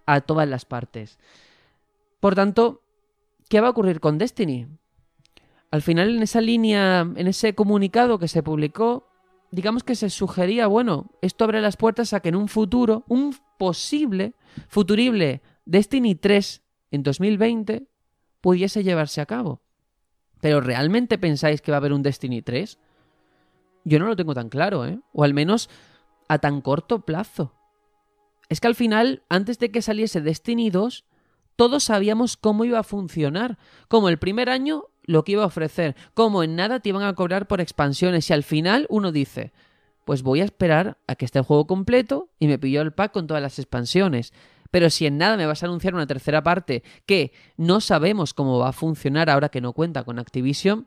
a 0.06 0.20
todas 0.20 0.48
las 0.48 0.64
partes. 0.64 1.18
Por 2.20 2.34
tanto, 2.34 2.82
¿qué 3.48 3.60
va 3.60 3.68
a 3.68 3.70
ocurrir 3.70 4.00
con 4.00 4.18
Destiny? 4.18 4.66
Al 5.70 5.82
final, 5.82 6.16
en 6.16 6.22
esa 6.22 6.40
línea, 6.40 7.00
en 7.00 7.26
ese 7.26 7.54
comunicado 7.54 8.18
que 8.18 8.28
se 8.28 8.42
publicó, 8.42 9.08
digamos 9.50 9.84
que 9.84 9.94
se 9.94 10.10
sugería, 10.10 10.66
bueno, 10.66 11.10
esto 11.22 11.44
abre 11.44 11.60
las 11.60 11.76
puertas 11.76 12.12
a 12.12 12.20
que 12.20 12.30
en 12.30 12.36
un 12.36 12.48
futuro, 12.48 13.04
un 13.08 13.34
posible, 13.58 14.34
futurible 14.68 15.42
Destiny 15.64 16.14
3 16.14 16.62
en 16.90 17.02
2020 17.02 17.86
pudiese 18.40 18.82
llevarse 18.82 19.20
a 19.20 19.26
cabo. 19.26 19.60
Pero 20.40 20.60
¿realmente 20.60 21.18
pensáis 21.18 21.60
que 21.60 21.70
va 21.70 21.76
a 21.76 21.80
haber 21.80 21.92
un 21.92 22.02
Destiny 22.02 22.42
3? 22.42 22.78
Yo 23.84 23.98
no 23.98 24.06
lo 24.06 24.16
tengo 24.16 24.34
tan 24.34 24.48
claro, 24.48 24.86
¿eh? 24.86 25.00
O 25.12 25.24
al 25.24 25.34
menos 25.34 25.70
a 26.28 26.38
tan 26.38 26.60
corto 26.60 27.00
plazo. 27.00 27.54
Es 28.48 28.60
que 28.60 28.66
al 28.66 28.74
final, 28.74 29.22
antes 29.28 29.58
de 29.58 29.70
que 29.70 29.82
saliese 29.82 30.20
Destiny 30.20 30.70
2, 30.70 31.04
todos 31.56 31.84
sabíamos 31.84 32.36
cómo 32.36 32.64
iba 32.64 32.78
a 32.78 32.84
funcionar. 32.84 33.58
Como 33.88 34.08
el 34.08 34.18
primer 34.18 34.48
año, 34.48 34.84
lo 35.02 35.24
que 35.24 35.32
iba 35.32 35.42
a 35.42 35.46
ofrecer. 35.46 35.96
Como 36.14 36.42
en 36.42 36.54
nada 36.54 36.80
te 36.80 36.90
iban 36.90 37.02
a 37.02 37.14
cobrar 37.14 37.48
por 37.48 37.60
expansiones. 37.60 38.30
Y 38.30 38.32
al 38.32 38.44
final 38.44 38.86
uno 38.90 39.10
dice, 39.10 39.52
pues 40.04 40.22
voy 40.22 40.40
a 40.40 40.44
esperar 40.44 40.98
a 41.06 41.16
que 41.16 41.24
esté 41.24 41.40
el 41.40 41.44
juego 41.44 41.66
completo 41.66 42.30
y 42.38 42.46
me 42.46 42.58
pillo 42.58 42.80
el 42.80 42.92
pack 42.92 43.12
con 43.12 43.26
todas 43.26 43.42
las 43.42 43.58
expansiones. 43.58 44.32
Pero 44.70 44.90
si 44.90 45.06
en 45.06 45.18
nada 45.18 45.36
me 45.36 45.46
vas 45.46 45.62
a 45.62 45.66
anunciar 45.66 45.94
una 45.94 46.06
tercera 46.06 46.42
parte 46.42 46.82
que 47.06 47.32
no 47.56 47.80
sabemos 47.80 48.34
cómo 48.34 48.58
va 48.58 48.68
a 48.68 48.72
funcionar 48.72 49.30
ahora 49.30 49.48
que 49.48 49.60
no 49.60 49.72
cuenta 49.72 50.04
con 50.04 50.18
Activision, 50.18 50.86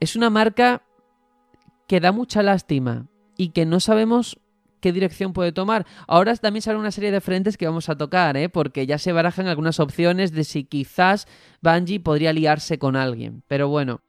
es 0.00 0.16
una 0.16 0.30
marca 0.30 0.82
que 1.86 2.00
da 2.00 2.12
mucha 2.12 2.42
lástima 2.42 3.06
y 3.36 3.50
que 3.50 3.66
no 3.66 3.80
sabemos 3.80 4.38
qué 4.80 4.92
dirección 4.92 5.32
puede 5.32 5.52
tomar. 5.52 5.86
Ahora 6.06 6.36
también 6.36 6.62
sale 6.62 6.78
una 6.78 6.90
serie 6.90 7.10
de 7.10 7.20
frentes 7.20 7.56
que 7.56 7.66
vamos 7.66 7.88
a 7.88 7.96
tocar, 7.96 8.36
¿eh? 8.36 8.48
porque 8.48 8.86
ya 8.86 8.98
se 8.98 9.12
barajan 9.12 9.46
algunas 9.46 9.80
opciones 9.80 10.32
de 10.32 10.44
si 10.44 10.64
quizás 10.64 11.26
Bungie 11.62 12.00
podría 12.00 12.32
liarse 12.32 12.78
con 12.78 12.94
alguien. 12.94 13.42
Pero 13.48 13.68
bueno, 13.68 14.02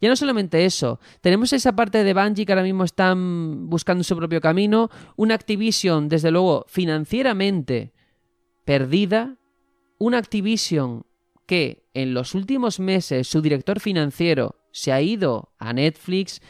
ya 0.00 0.08
no 0.08 0.16
solamente 0.16 0.64
eso, 0.64 1.00
tenemos 1.20 1.52
esa 1.52 1.74
parte 1.74 2.04
de 2.04 2.14
Bungie 2.14 2.46
que 2.46 2.52
ahora 2.52 2.62
mismo 2.62 2.84
están 2.84 3.68
buscando 3.68 4.04
su 4.04 4.16
propio 4.16 4.40
camino, 4.40 4.88
una 5.16 5.34
Activision, 5.34 6.08
desde 6.08 6.30
luego, 6.30 6.64
financieramente 6.68 7.92
perdida, 8.64 9.36
una 9.98 10.18
Activision 10.18 11.04
que 11.46 11.84
en 11.94 12.14
los 12.14 12.34
últimos 12.34 12.78
meses 12.80 13.26
su 13.26 13.42
director 13.42 13.80
financiero 13.80 14.56
se 14.72 14.92
ha 14.92 15.00
ido 15.00 15.52
a 15.58 15.72
Netflix, 15.72 16.40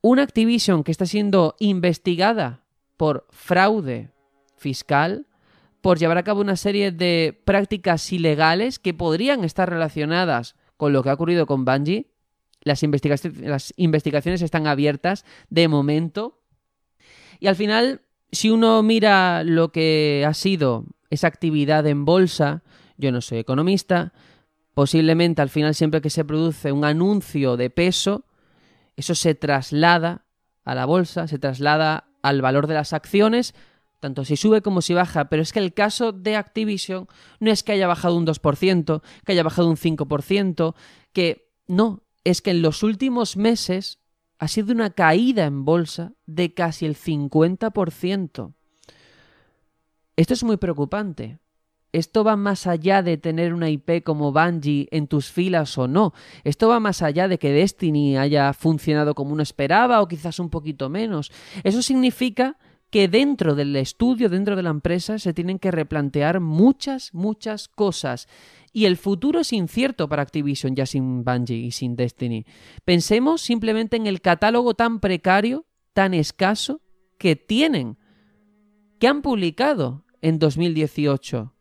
una 0.00 0.22
Activision 0.22 0.82
que 0.82 0.90
está 0.90 1.06
siendo 1.06 1.54
investigada 1.58 2.64
por 2.96 3.26
fraude 3.30 4.10
fiscal, 4.56 5.26
por 5.80 5.98
llevar 5.98 6.18
a 6.18 6.24
cabo 6.24 6.40
una 6.40 6.56
serie 6.56 6.90
de 6.90 7.40
prácticas 7.44 8.12
ilegales 8.12 8.78
que 8.78 8.94
podrían 8.94 9.44
estar 9.44 9.70
relacionadas 9.70 10.56
con 10.76 10.92
lo 10.92 11.02
que 11.02 11.10
ha 11.10 11.14
ocurrido 11.14 11.46
con 11.46 11.64
Bungie. 11.64 12.10
Las, 12.62 12.82
las 12.82 13.74
investigaciones 13.76 14.42
están 14.42 14.66
abiertas 14.66 15.24
de 15.50 15.68
momento 15.68 16.42
Y 17.38 17.46
al 17.46 17.54
final, 17.54 18.02
si 18.32 18.50
uno 18.50 18.82
mira 18.82 19.44
lo 19.44 19.70
que 19.70 20.24
ha 20.26 20.34
sido 20.34 20.86
esa 21.10 21.26
actividad 21.26 21.86
en 21.86 22.04
bolsa, 22.04 22.62
yo 22.96 23.12
no 23.12 23.20
soy 23.20 23.38
economista, 23.38 24.12
posiblemente 24.74 25.42
al 25.42 25.48
final 25.48 25.74
siempre 25.74 26.00
que 26.00 26.10
se 26.10 26.24
produce 26.24 26.72
un 26.72 26.84
anuncio 26.84 27.56
de 27.56 27.70
peso, 27.70 28.24
eso 28.96 29.14
se 29.14 29.34
traslada 29.34 30.26
a 30.64 30.74
la 30.74 30.84
bolsa, 30.84 31.28
se 31.28 31.38
traslada 31.38 32.08
al 32.22 32.42
valor 32.42 32.66
de 32.66 32.74
las 32.74 32.92
acciones, 32.92 33.54
tanto 34.00 34.24
si 34.24 34.36
sube 34.36 34.62
como 34.62 34.82
si 34.82 34.94
baja, 34.94 35.28
pero 35.28 35.42
es 35.42 35.52
que 35.52 35.60
el 35.60 35.72
caso 35.72 36.12
de 36.12 36.36
Activision 36.36 37.06
no 37.40 37.50
es 37.50 37.62
que 37.62 37.72
haya 37.72 37.86
bajado 37.86 38.16
un 38.16 38.26
2%, 38.26 39.02
que 39.24 39.32
haya 39.32 39.42
bajado 39.42 39.68
un 39.68 39.76
5%, 39.76 40.74
que 41.12 41.50
no, 41.66 42.02
es 42.24 42.42
que 42.42 42.50
en 42.50 42.62
los 42.62 42.82
últimos 42.82 43.36
meses 43.36 44.00
ha 44.38 44.48
sido 44.48 44.72
una 44.72 44.90
caída 44.90 45.44
en 45.44 45.64
bolsa 45.64 46.12
de 46.26 46.52
casi 46.52 46.86
el 46.86 46.96
50%. 46.96 48.54
Esto 50.16 50.34
es 50.34 50.44
muy 50.44 50.56
preocupante. 50.56 51.38
Esto 51.92 52.24
va 52.24 52.36
más 52.36 52.66
allá 52.66 53.02
de 53.02 53.16
tener 53.16 53.54
una 53.54 53.70
IP 53.70 54.02
como 54.02 54.32
Bungie 54.32 54.88
en 54.90 55.06
tus 55.06 55.30
filas 55.30 55.78
o 55.78 55.88
no. 55.88 56.12
Esto 56.44 56.68
va 56.68 56.80
más 56.80 57.00
allá 57.02 57.28
de 57.28 57.38
que 57.38 57.52
Destiny 57.52 58.18
haya 58.18 58.52
funcionado 58.52 59.14
como 59.14 59.32
uno 59.32 59.42
esperaba 59.42 60.02
o 60.02 60.08
quizás 60.08 60.38
un 60.38 60.50
poquito 60.50 60.90
menos. 60.90 61.32
Eso 61.64 61.82
significa 61.82 62.58
que 62.90 63.08
dentro 63.08 63.54
del 63.54 63.74
estudio, 63.76 64.28
dentro 64.28 64.56
de 64.56 64.62
la 64.62 64.70
empresa, 64.70 65.18
se 65.18 65.34
tienen 65.34 65.58
que 65.58 65.70
replantear 65.70 66.40
muchas, 66.40 67.12
muchas 67.12 67.68
cosas. 67.68 68.28
Y 68.72 68.84
el 68.84 68.96
futuro 68.96 69.40
es 69.40 69.52
incierto 69.52 70.08
para 70.08 70.22
Activision 70.22 70.76
ya 70.76 70.86
sin 70.86 71.24
Bungie 71.24 71.56
y 71.56 71.70
sin 71.72 71.96
Destiny. 71.96 72.46
Pensemos 72.84 73.40
simplemente 73.42 73.96
en 73.96 74.06
el 74.06 74.20
catálogo 74.20 74.74
tan 74.74 75.00
precario, 75.00 75.66
tan 75.92 76.14
escaso, 76.14 76.80
que 77.18 77.36
tienen, 77.36 77.98
que 78.98 79.08
han 79.08 79.22
publicado 79.22 80.05
en 80.26 80.40
2018. 80.40 81.54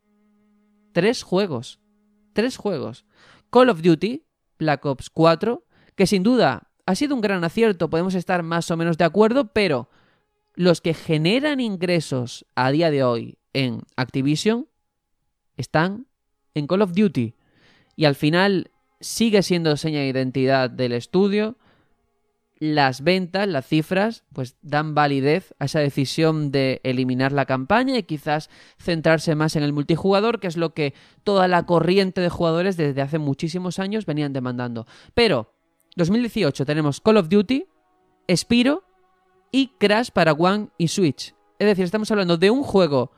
Tres 0.92 1.22
juegos. 1.22 1.80
Tres 2.34 2.58
juegos. 2.58 3.06
Call 3.52 3.70
of 3.70 3.84
Duty, 3.84 4.26
Black 4.58 4.84
Ops 4.88 5.12
4, 5.12 5.64
que 5.94 6.08
sin 6.08 6.24
duda 6.24 6.72
ha 6.88 6.96
sido 6.96 7.14
un 7.14 7.22
gran 7.22 7.44
acierto, 7.44 7.92
podemos 7.92 8.16
estar 8.16 8.42
más 8.42 8.72
o 8.72 8.78
menos 8.78 8.98
de 8.98 9.04
acuerdo, 9.04 9.54
pero 9.54 9.92
los 10.56 10.82
que 10.82 10.96
generan 10.96 11.60
ingresos 11.60 12.48
a 12.56 12.72
día 12.72 12.90
de 12.90 13.04
hoy 13.04 13.38
en 13.54 13.84
Activision 13.98 14.68
están 15.58 16.08
en 16.56 16.66
Call 16.66 16.82
of 16.82 16.94
Duty. 16.94 17.36
Y 17.96 18.06
al 18.06 18.16
final 18.16 18.72
sigue 19.00 19.44
siendo 19.44 19.78
seña 19.78 20.00
de 20.00 20.08
identidad 20.08 20.72
del 20.72 20.94
estudio. 20.94 21.60
Las 22.74 23.04
ventas, 23.04 23.48
las 23.48 23.68
cifras, 23.68 24.24
pues 24.34 24.58
dan 24.64 24.96
validez 24.96 25.54
a 25.60 25.66
esa 25.66 25.80
decisión 25.80 26.52
de 26.52 26.82
eliminar 26.84 27.32
la 27.32 27.46
campaña 27.46 27.96
y 27.96 28.04
quizás 28.04 28.50
centrarse 28.80 29.36
más 29.36 29.56
en 29.56 29.62
el 29.62 29.72
multijugador, 29.72 30.40
que 30.40 30.48
es 30.48 30.58
lo 30.58 30.74
que 30.74 30.96
toda 31.24 31.48
la 31.48 31.68
corriente 31.68 32.22
de 32.22 32.30
jugadores 32.30 32.76
desde 32.76 33.04
hace 33.04 33.20
muchísimos 33.20 33.78
años 33.78 34.08
venían 34.08 34.34
demandando. 34.34 34.88
Pero 35.14 35.54
2018 35.96 36.66
tenemos 36.66 37.02
Call 37.02 37.18
of 37.18 37.30
Duty, 37.30 37.68
Spiro 38.36 38.84
y 39.52 39.68
Crash 39.78 40.10
para 40.10 40.34
One 40.34 40.70
y 40.80 40.88
Switch. 40.88 41.36
Es 41.60 41.68
decir, 41.68 41.86
estamos 41.86 42.10
hablando 42.10 42.38
de 42.38 42.50
un 42.50 42.64
juego 42.64 43.12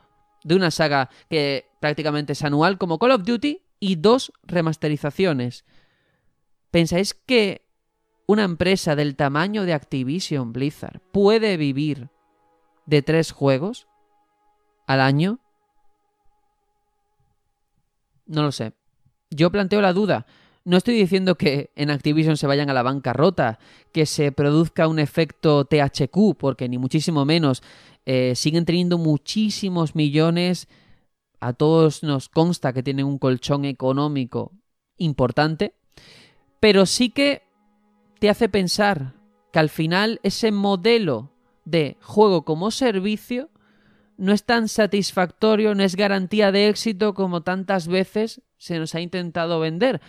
de 0.44 0.56
una 0.56 0.70
saga 0.70 1.08
que 1.30 1.70
prácticamente 1.80 2.34
es 2.34 2.44
anual 2.44 2.76
como 2.76 2.98
Call 2.98 3.12
of 3.12 3.24
Duty 3.24 3.62
y 3.80 3.96
dos 3.96 4.30
remasterizaciones. 4.42 5.64
¿Pensáis 6.70 7.14
que 7.14 7.67
una 8.28 8.44
empresa 8.44 8.94
del 8.94 9.16
tamaño 9.16 9.64
de 9.64 9.72
Activision 9.72 10.52
Blizzard 10.52 11.00
puede 11.12 11.56
vivir 11.56 12.10
de 12.84 13.00
tres 13.00 13.32
juegos 13.32 13.88
al 14.86 15.00
año? 15.00 15.40
No 18.26 18.42
lo 18.42 18.52
sé. 18.52 18.74
Yo 19.30 19.50
planteo 19.50 19.80
la 19.80 19.94
duda. 19.94 20.26
No 20.64 20.76
estoy 20.76 20.94
diciendo 20.94 21.36
que 21.36 21.70
en 21.74 21.90
Activision 21.90 22.36
se 22.36 22.46
vayan 22.46 22.68
a 22.68 22.74
la 22.74 22.82
bancarrota, 22.82 23.58
que 23.92 24.04
se 24.04 24.30
produzca 24.30 24.88
un 24.88 24.98
efecto 24.98 25.64
THQ, 25.64 26.36
porque 26.38 26.68
ni 26.68 26.76
muchísimo 26.76 27.24
menos. 27.24 27.62
Eh, 28.04 28.34
siguen 28.34 28.66
teniendo 28.66 28.98
muchísimos 28.98 29.94
millones. 29.94 30.68
A 31.40 31.54
todos 31.54 32.02
nos 32.02 32.28
consta 32.28 32.74
que 32.74 32.82
tienen 32.82 33.06
un 33.06 33.18
colchón 33.18 33.64
económico 33.64 34.52
importante. 34.98 35.72
Pero 36.60 36.84
sí 36.84 37.08
que 37.08 37.47
te 38.18 38.30
hace 38.30 38.48
pensar 38.48 39.14
que 39.52 39.58
al 39.58 39.68
final 39.68 40.20
ese 40.22 40.52
modelo 40.52 41.32
de 41.64 41.96
juego 42.00 42.44
como 42.44 42.70
servicio 42.70 43.50
no 44.16 44.32
es 44.32 44.44
tan 44.44 44.68
satisfactorio, 44.68 45.74
no 45.74 45.84
es 45.84 45.94
garantía 45.94 46.50
de 46.50 46.68
éxito 46.68 47.14
como 47.14 47.42
tantas 47.42 47.86
veces 47.86 48.42
se 48.56 48.78
nos 48.78 48.94
ha 48.94 49.00
intentado 49.00 49.60
vender. 49.60 50.00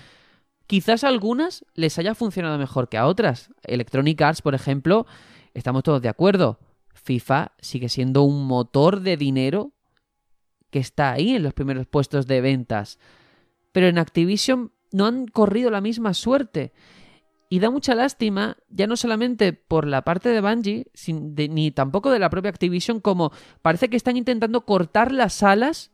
Quizás 0.65 1.03
a 1.03 1.07
algunas 1.07 1.65
les 1.75 1.97
haya 1.99 2.15
funcionado 2.15 2.57
mejor 2.57 2.89
que 2.89 2.97
a 2.97 3.07
otras. 3.07 3.51
Electronic 3.63 4.21
Arts, 4.21 4.41
por 4.41 4.55
ejemplo, 4.55 5.05
estamos 5.53 5.83
todos 5.83 6.01
de 6.01 6.09
acuerdo. 6.09 6.59
FIFA 6.93 7.53
sigue 7.59 7.89
siendo 7.89 8.23
un 8.23 8.45
motor 8.45 9.01
de 9.01 9.17
dinero 9.17 9.71
que 10.69 10.79
está 10.79 11.11
ahí 11.11 11.35
en 11.35 11.43
los 11.43 11.53
primeros 11.53 11.87
puestos 11.87 12.27
de 12.27 12.41
ventas. 12.41 12.99
Pero 13.71 13.87
en 13.87 13.97
Activision 13.97 14.71
no 14.91 15.05
han 15.05 15.27
corrido 15.27 15.71
la 15.71 15.81
misma 15.81 16.13
suerte. 16.13 16.73
Y 17.51 17.59
da 17.59 17.71
mucha 17.71 17.95
lástima, 17.95 18.57
ya 18.69 18.85
no 18.85 18.95
solamente 18.95 19.53
por 19.53 19.87
la 19.87 20.03
parte 20.03 20.29
de 20.29 20.39
Bungie, 20.39 20.91
ni 21.49 21.71
tampoco 21.71 22.11
de 22.11 22.19
la 22.19 22.29
propia 22.29 22.51
Activision, 22.51 22.99
como 22.99 23.31
parece 23.63 23.89
que 23.89 23.97
están 23.97 24.17
intentando 24.17 24.65
cortar 24.65 25.11
las 25.11 25.41
alas 25.41 25.91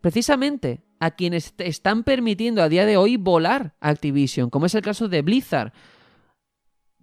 precisamente 0.00 0.84
a 1.00 1.10
quienes 1.12 1.52
están 1.58 2.04
permitiendo 2.04 2.62
a 2.62 2.68
día 2.68 2.86
de 2.86 2.96
hoy 2.96 3.16
volar 3.16 3.74
Activision, 3.80 4.50
como 4.50 4.66
es 4.66 4.74
el 4.76 4.82
caso 4.82 5.08
de 5.08 5.22
Blizzard. 5.22 5.72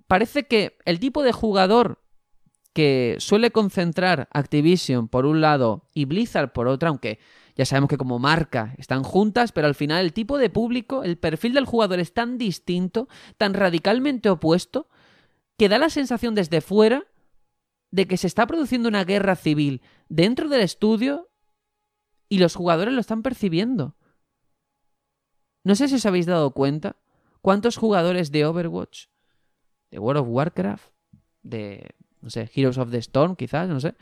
Parece 0.07 0.47
que 0.47 0.77
el 0.85 0.99
tipo 0.99 1.21
de 1.21 1.33
jugador 1.33 2.01
que 2.73 3.15
suele 3.19 3.51
concentrar 3.51 4.29
Activision 4.31 5.09
por 5.09 5.25
un 5.25 5.41
lado 5.41 5.87
y 5.93 6.05
Blizzard 6.05 6.53
por 6.53 6.67
otro, 6.67 6.89
aunque 6.89 7.19
ya 7.55 7.65
sabemos 7.65 7.89
que 7.89 7.97
como 7.97 8.19
marca 8.19 8.75
están 8.77 9.03
juntas, 9.03 9.51
pero 9.51 9.67
al 9.67 9.75
final 9.75 10.03
el 10.03 10.13
tipo 10.13 10.37
de 10.37 10.49
público, 10.49 11.03
el 11.03 11.17
perfil 11.17 11.53
del 11.53 11.65
jugador 11.65 11.99
es 11.99 12.13
tan 12.13 12.37
distinto, 12.37 13.07
tan 13.37 13.53
radicalmente 13.53 14.29
opuesto, 14.29 14.89
que 15.57 15.69
da 15.69 15.77
la 15.77 15.89
sensación 15.89 16.35
desde 16.35 16.61
fuera 16.61 17.05
de 17.91 18.07
que 18.07 18.17
se 18.17 18.27
está 18.27 18.45
produciendo 18.45 18.89
una 18.89 19.05
guerra 19.05 19.37
civil 19.37 19.81
dentro 20.09 20.49
del 20.49 20.61
estudio 20.61 21.29
y 22.27 22.39
los 22.39 22.55
jugadores 22.55 22.93
lo 22.93 22.99
están 22.99 23.21
percibiendo. 23.21 23.95
No 25.63 25.75
sé 25.75 25.87
si 25.87 25.95
os 25.95 26.05
habéis 26.05 26.25
dado 26.25 26.51
cuenta 26.51 26.97
cuántos 27.41 27.77
jugadores 27.77 28.31
de 28.31 28.45
Overwatch, 28.45 29.05
de 29.91 29.99
World 29.99 30.23
of 30.23 30.27
Warcraft, 30.29 30.91
de, 31.41 31.95
no 32.21 32.29
sé, 32.29 32.51
Heroes 32.53 32.77
of 32.77 32.91
the 32.91 32.97
Storm 32.97 33.35
quizás, 33.35 33.69
no 33.69 33.79
sé. 33.79 33.95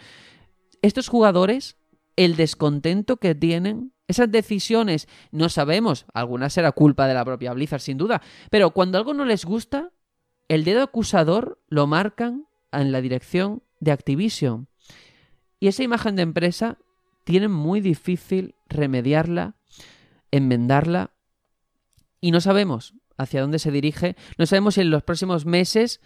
Estos 0.81 1.07
jugadores, 1.07 1.77
el 2.15 2.35
descontento 2.35 3.17
que 3.17 3.35
tienen, 3.35 3.93
esas 4.07 4.31
decisiones, 4.31 5.07
no 5.31 5.49
sabemos, 5.49 6.05
algunas 6.13 6.53
será 6.53 6.71
culpa 6.71 7.07
de 7.07 7.13
la 7.13 7.25
propia 7.25 7.53
Blizzard 7.53 7.81
sin 7.81 7.97
duda, 7.97 8.21
pero 8.49 8.71
cuando 8.71 8.97
algo 8.97 9.13
no 9.13 9.25
les 9.25 9.45
gusta, 9.45 9.91
el 10.47 10.63
dedo 10.63 10.83
acusador 10.83 11.61
lo 11.67 11.87
marcan 11.87 12.47
en 12.71 12.91
la 12.91 13.01
dirección 13.01 13.63
de 13.79 13.91
Activision. 13.91 14.67
Y 15.59 15.67
esa 15.67 15.83
imagen 15.83 16.15
de 16.15 16.23
empresa 16.23 16.77
tienen 17.23 17.51
muy 17.51 17.79
difícil 17.79 18.55
remediarla, 18.67 19.55
enmendarla, 20.31 21.11
y 22.19 22.31
no 22.31 22.41
sabemos 22.41 22.93
hacia 23.17 23.41
dónde 23.41 23.59
se 23.59 23.71
dirige, 23.71 24.15
no 24.37 24.45
sabemos 24.45 24.75
si 24.75 24.81
en 24.81 24.89
los 24.89 25.03
próximos 25.03 25.45
meses 25.45 26.01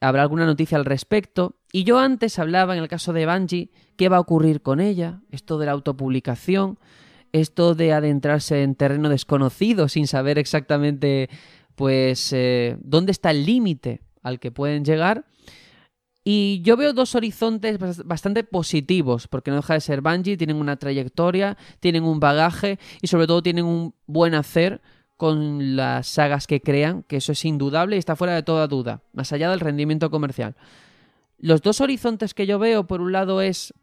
habrá 0.00 0.22
alguna 0.22 0.46
noticia 0.46 0.78
al 0.78 0.84
respecto. 0.84 1.56
Y 1.76 1.82
yo 1.82 1.98
antes 1.98 2.38
hablaba 2.38 2.76
en 2.76 2.82
el 2.84 2.88
caso 2.88 3.12
de 3.12 3.26
Bungie, 3.26 3.68
qué 3.96 4.08
va 4.08 4.18
a 4.18 4.20
ocurrir 4.20 4.62
con 4.62 4.78
ella, 4.78 5.22
esto 5.32 5.58
de 5.58 5.66
la 5.66 5.72
autopublicación, 5.72 6.78
esto 7.32 7.74
de 7.74 7.92
adentrarse 7.92 8.62
en 8.62 8.76
terreno 8.76 9.08
desconocido 9.08 9.88
sin 9.88 10.06
saber 10.06 10.38
exactamente 10.38 11.28
pues 11.74 12.32
eh, 12.32 12.76
dónde 12.78 13.10
está 13.10 13.32
el 13.32 13.44
límite 13.44 14.02
al 14.22 14.38
que 14.38 14.52
pueden 14.52 14.84
llegar. 14.84 15.24
Y 16.22 16.62
yo 16.62 16.76
veo 16.76 16.92
dos 16.92 17.16
horizontes 17.16 17.76
bastante 18.06 18.44
positivos, 18.44 19.26
porque 19.26 19.50
no 19.50 19.56
deja 19.56 19.74
de 19.74 19.80
ser 19.80 20.00
Bungie, 20.00 20.36
tienen 20.36 20.58
una 20.58 20.76
trayectoria, 20.76 21.56
tienen 21.80 22.04
un 22.04 22.20
bagaje 22.20 22.78
y 23.02 23.08
sobre 23.08 23.26
todo 23.26 23.42
tienen 23.42 23.64
un 23.64 23.96
buen 24.06 24.36
hacer 24.36 24.80
con 25.16 25.74
las 25.74 26.06
sagas 26.06 26.46
que 26.46 26.60
crean, 26.60 27.02
que 27.02 27.16
eso 27.16 27.32
es 27.32 27.44
indudable 27.44 27.96
y 27.96 27.98
está 27.98 28.14
fuera 28.14 28.36
de 28.36 28.44
toda 28.44 28.68
duda, 28.68 29.02
más 29.12 29.32
allá 29.32 29.50
del 29.50 29.58
rendimiento 29.58 30.08
comercial. 30.08 30.54
Los 31.44 31.60
dos 31.60 31.82
horizontes 31.82 32.32
que 32.32 32.46
yo 32.46 32.58
veo, 32.58 32.86
por 32.86 33.02
un 33.02 33.12
lado, 33.12 33.42
es 33.42 33.74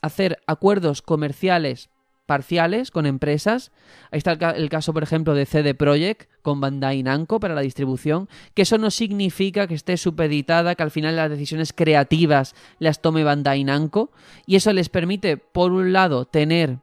hacer 0.00 0.40
acuerdos 0.46 1.02
comerciales 1.02 1.90
parciales 2.24 2.90
con 2.90 3.04
empresas. 3.04 3.72
Ahí 4.10 4.16
está 4.16 4.32
el, 4.52 4.70
caso, 4.70 4.94
por 4.94 5.02
ejemplo, 5.02 5.34
de 5.34 5.44
CD 5.44 5.74
Projekt 5.74 6.30
con 6.40 6.62
Bandai 6.62 7.02
Namco 7.02 7.38
para 7.38 7.54
la 7.54 7.60
distribución, 7.60 8.26
que 8.54 8.62
eso 8.62 8.78
no 8.78 8.90
significa 8.90 9.66
que 9.66 9.74
esté 9.74 9.98
supeditada, 9.98 10.74
que 10.74 10.82
al 10.82 10.90
final 10.90 11.14
las 11.14 11.28
decisiones 11.28 11.74
creativas 11.74 12.54
las 12.78 13.02
tome 13.02 13.22
Bandai 13.22 13.64
Namco, 13.64 14.12
y 14.46 14.56
eso 14.56 14.72
les 14.72 14.88
permite, 14.88 15.36
por 15.36 15.72
un 15.72 15.92
lado, 15.92 16.24
tener 16.24 16.78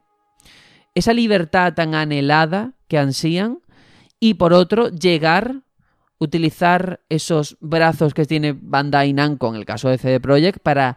esa 0.94 1.14
libertad 1.14 1.74
tan 1.74 1.96
anhelada 1.96 2.74
que 2.86 2.98
ansían, 2.98 3.58
y 4.20 4.34
por 4.34 4.52
otro, 4.52 4.88
llegar 4.88 5.62
utilizar 6.18 7.00
esos 7.08 7.56
brazos 7.60 8.14
que 8.14 8.24
tiene 8.24 8.56
Bandai 8.60 9.12
Namco 9.12 9.48
en 9.48 9.56
el 9.56 9.64
caso 9.64 9.88
de 9.88 9.98
CD 9.98 10.20
Projekt 10.20 10.60
para 10.60 10.96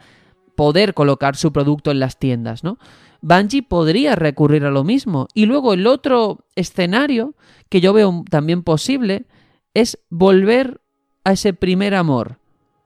poder 0.56 0.94
colocar 0.94 1.36
su 1.36 1.52
producto 1.52 1.92
en 1.92 2.00
las 2.00 2.20
tiendas, 2.20 2.64
¿no? 2.64 2.78
Bungie 3.22 3.64
podría 3.64 4.16
recurrir 4.16 4.66
a 4.66 4.72
lo 4.72 4.84
mismo. 4.84 5.28
Y 5.34 5.46
luego 5.46 5.74
el 5.74 5.88
otro 5.88 6.46
escenario 6.56 7.36
que 7.70 7.82
yo 7.82 7.94
veo 7.94 8.24
también 8.30 8.64
posible 8.64 9.26
es 9.74 10.00
volver 10.10 10.82
a 11.24 11.34
ese 11.34 11.54
primer 11.54 11.94
amor, 11.94 12.40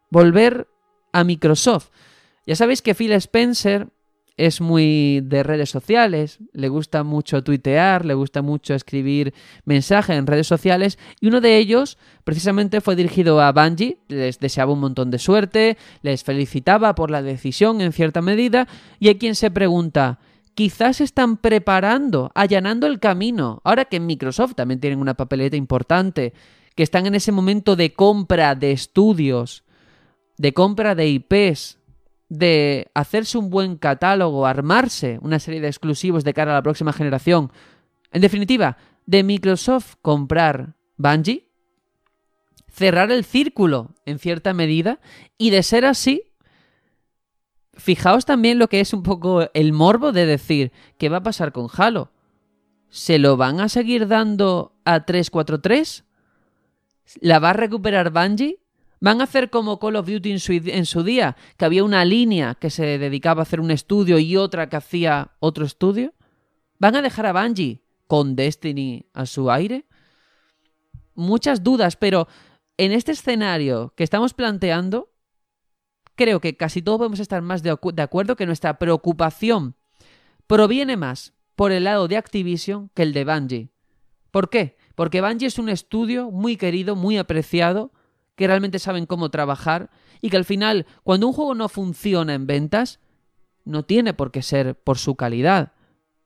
volver 0.09 0.67
a 1.13 1.23
Microsoft. 1.23 1.89
Ya 2.45 2.55
sabéis 2.55 2.81
que 2.81 2.93
Phil 2.93 3.13
Spencer 3.13 3.87
es 4.37 4.59
muy 4.59 5.21
de 5.21 5.43
redes 5.43 5.69
sociales, 5.69 6.39
le 6.51 6.67
gusta 6.67 7.03
mucho 7.03 7.43
tuitear, 7.43 8.05
le 8.05 8.13
gusta 8.13 8.41
mucho 8.41 8.73
escribir 8.73 9.33
mensajes 9.63 10.17
en 10.17 10.27
redes 10.27 10.47
sociales 10.47 10.99
y 11.21 11.27
uno 11.27 11.39
de 11.39 11.57
ellos 11.57 11.97
precisamente 12.23 12.81
fue 12.81 12.97
dirigido 12.97 13.41
a 13.41 13.53
Bungie, 13.53 13.99
les 14.09 14.39
deseaba 14.39 14.73
un 14.73 14.81
montón 14.81 15.09
de 15.09 15.19
suerte, 15.19 15.77
les 16.01 16.23
felicitaba 16.23 16.95
por 16.95 17.11
la 17.11 17.21
decisión 17.21 17.79
en 17.79 17.93
cierta 17.93 18.21
medida 18.21 18.67
y 18.99 19.07
hay 19.07 19.15
quien 19.15 19.35
se 19.35 19.51
pregunta, 19.51 20.19
quizás 20.53 20.99
están 20.99 21.37
preparando, 21.37 22.31
allanando 22.35 22.87
el 22.87 22.99
camino, 22.99 23.61
ahora 23.63 23.85
que 23.85 23.97
en 23.97 24.05
Microsoft 24.05 24.55
también 24.55 24.81
tienen 24.81 24.99
una 24.99 25.13
papeleta 25.13 25.55
importante, 25.55 26.33
que 26.75 26.83
están 26.83 27.05
en 27.05 27.15
ese 27.15 27.31
momento 27.31 27.77
de 27.77 27.93
compra 27.93 28.53
de 28.53 28.73
estudios, 28.73 29.63
de 30.37 30.53
compra 30.53 30.93
de 30.93 31.07
IPs, 31.07 31.77
de 32.29 32.89
hacerse 32.93 33.37
un 33.37 33.49
buen 33.49 33.77
catálogo, 33.77 34.45
armarse 34.45 35.19
una 35.21 35.39
serie 35.39 35.61
de 35.61 35.67
exclusivos 35.67 36.23
de 36.23 36.33
cara 36.33 36.51
a 36.51 36.55
la 36.55 36.63
próxima 36.63 36.93
generación. 36.93 37.51
En 38.11 38.21
definitiva, 38.21 38.77
de 39.05 39.23
Microsoft 39.23 39.95
comprar 40.01 40.75
Bungie, 40.97 41.47
cerrar 42.71 43.11
el 43.11 43.23
círculo 43.23 43.95
en 44.05 44.19
cierta 44.19 44.53
medida 44.53 44.99
y 45.37 45.49
de 45.49 45.63
ser 45.63 45.85
así, 45.85 46.23
fijaos 47.73 48.25
también 48.25 48.59
lo 48.59 48.67
que 48.67 48.79
es 48.79 48.93
un 48.93 49.03
poco 49.03 49.49
el 49.53 49.73
morbo 49.73 50.11
de 50.11 50.25
decir, 50.25 50.71
¿qué 50.97 51.09
va 51.09 51.17
a 51.17 51.23
pasar 51.23 51.51
con 51.51 51.67
Halo? 51.71 52.11
¿Se 52.89 53.19
lo 53.19 53.37
van 53.37 53.59
a 53.59 53.69
seguir 53.69 54.07
dando 54.07 54.73
a 54.85 55.05
343? 55.05 56.05
¿La 57.19 57.39
va 57.39 57.51
a 57.51 57.53
recuperar 57.53 58.11
Bungie? 58.11 58.59
¿Van 59.05 59.21
a 59.21 59.25
hacer 59.25 59.51
como 59.51 59.77
Call 59.77 59.97
of 59.97 60.07
Duty 60.07 60.31
en 60.31 60.85
su, 60.87 61.03
día, 61.03 61.37
que 61.57 61.65
había 61.65 61.83
una 61.83 62.03
línea 62.05 62.55
que 62.55 62.71
se 62.71 62.97
dedicaba 62.97 63.41
a 63.41 63.43
hacer 63.43 63.59
un 63.59 63.69
estudio 63.69 64.17
y 64.17 64.35
otra 64.35 64.67
que 64.67 64.77
hacía 64.77 65.35
otro 65.39 65.63
estudio? 65.63 66.15
¿Van 66.79 66.95
a 66.95 67.03
dejar 67.03 67.27
a 67.27 67.33
Bungie 67.33 67.83
con 68.07 68.35
Destiny 68.35 69.05
a 69.13 69.27
su 69.27 69.51
aire? 69.51 69.85
Muchas 71.13 71.61
dudas, 71.61 71.97
pero 71.97 72.27
en 72.77 72.93
este 72.93 73.11
escenario 73.11 73.93
que 73.95 74.03
estamos 74.03 74.33
planteando, 74.33 75.13
creo 76.15 76.41
que 76.41 76.57
casi 76.57 76.81
todos 76.81 76.97
podemos 76.97 77.19
estar 77.19 77.43
más 77.43 77.61
de, 77.61 77.77
de 77.93 78.01
acuerdo 78.01 78.35
que 78.35 78.47
nuestra 78.47 78.79
preocupación 78.79 79.75
proviene 80.47 80.97
más 80.97 81.35
por 81.55 81.71
el 81.71 81.83
lado 81.83 82.07
de 82.07 82.17
Activision 82.17 82.89
que 82.95 83.03
el 83.03 83.13
de 83.13 83.23
Bungie. 83.23 83.69
¿Por 84.31 84.49
qué? 84.49 84.77
Porque 84.95 85.21
Bungie 85.21 85.45
es 85.45 85.59
un 85.59 85.69
estudio 85.69 86.31
muy 86.31 86.57
querido, 86.57 86.95
muy 86.95 87.19
apreciado, 87.19 87.91
que 88.35 88.47
realmente 88.47 88.79
saben 88.79 89.05
cómo 89.05 89.29
trabajar 89.29 89.89
y 90.21 90.29
que 90.29 90.37
al 90.37 90.45
final, 90.45 90.85
cuando 91.03 91.27
un 91.27 91.33
juego 91.33 91.55
no 91.55 91.69
funciona 91.69 92.33
en 92.33 92.47
ventas, 92.47 92.99
no 93.63 93.83
tiene 93.83 94.13
por 94.13 94.31
qué 94.31 94.41
ser 94.41 94.75
por 94.75 94.97
su 94.97 95.15
calidad. 95.15 95.73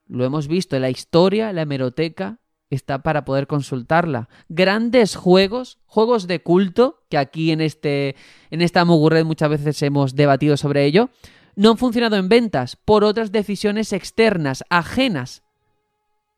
Lo 0.08 0.26
hemos 0.26 0.48
visto 0.48 0.76
en 0.76 0.82
la 0.82 0.90
historia, 0.90 1.54
la 1.54 1.62
hemeroteca 1.62 2.40
está 2.70 3.02
para 3.02 3.26
poder 3.26 3.48
consultarla. 3.48 4.30
Grandes 4.48 5.16
juegos, 5.16 5.80
juegos 5.86 6.28
de 6.28 6.42
culto, 6.42 7.04
que 7.10 7.18
aquí 7.18 7.52
en, 7.52 7.62
este, 7.62 8.16
en 8.52 8.62
esta 8.62 8.86
Mogurred 8.86 9.26
muchas 9.26 9.50
veces 9.50 9.82
hemos 9.82 10.16
debatido 10.16 10.58
sobre 10.58 10.86
ello, 10.86 11.10
no 11.56 11.72
han 11.72 11.78
funcionado 11.78 12.16
en 12.16 12.30
ventas 12.30 12.76
por 12.76 13.04
otras 13.04 13.32
decisiones 13.32 13.92
externas, 13.92 14.64
ajenas 14.70 15.44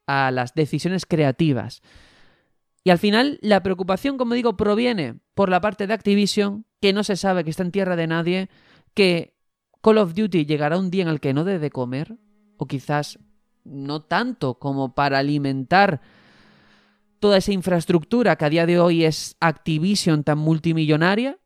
a 0.08 0.32
las 0.32 0.54
decisiones 0.54 1.06
creativas. 1.06 1.82
Y 2.84 2.90
al 2.90 2.98
final, 2.98 3.38
la 3.42 3.62
preocupación, 3.62 4.18
como 4.18 4.34
digo, 4.34 4.58
proviene 4.58 5.20
por 5.36 5.50
la 5.50 5.62
parte 5.62 5.86
de 5.88 5.94
Activision, 5.94 6.66
que 6.80 6.94
no 6.94 7.04
se 7.04 7.16
sabe, 7.16 7.44
que 7.44 7.52
está 7.52 7.64
en 7.64 7.72
tierra 7.72 7.96
de 7.96 8.08
nadie, 8.08 8.50
que 8.94 9.36
Call 9.82 10.00
of 10.00 10.14
Duty 10.16 10.46
llegará 10.46 10.78
un 10.78 10.90
día 10.90 11.04
en 11.04 11.10
el 11.10 11.20
que 11.20 11.34
no 11.34 11.44
debe 11.44 11.70
comer, 11.70 12.18
o 12.58 12.66
quizás 12.66 13.20
no 13.64 14.02
tanto 14.02 14.58
como 14.58 14.96
para 14.96 15.20
alimentar 15.20 16.02
toda 17.20 17.38
esa 17.38 17.52
infraestructura 17.52 18.36
que 18.36 18.46
a 18.46 18.50
día 18.50 18.66
de 18.66 18.80
hoy 18.80 19.06
es 19.06 19.38
Activision 19.40 20.24
tan 20.24 20.40
multimillonaria, 20.40 21.38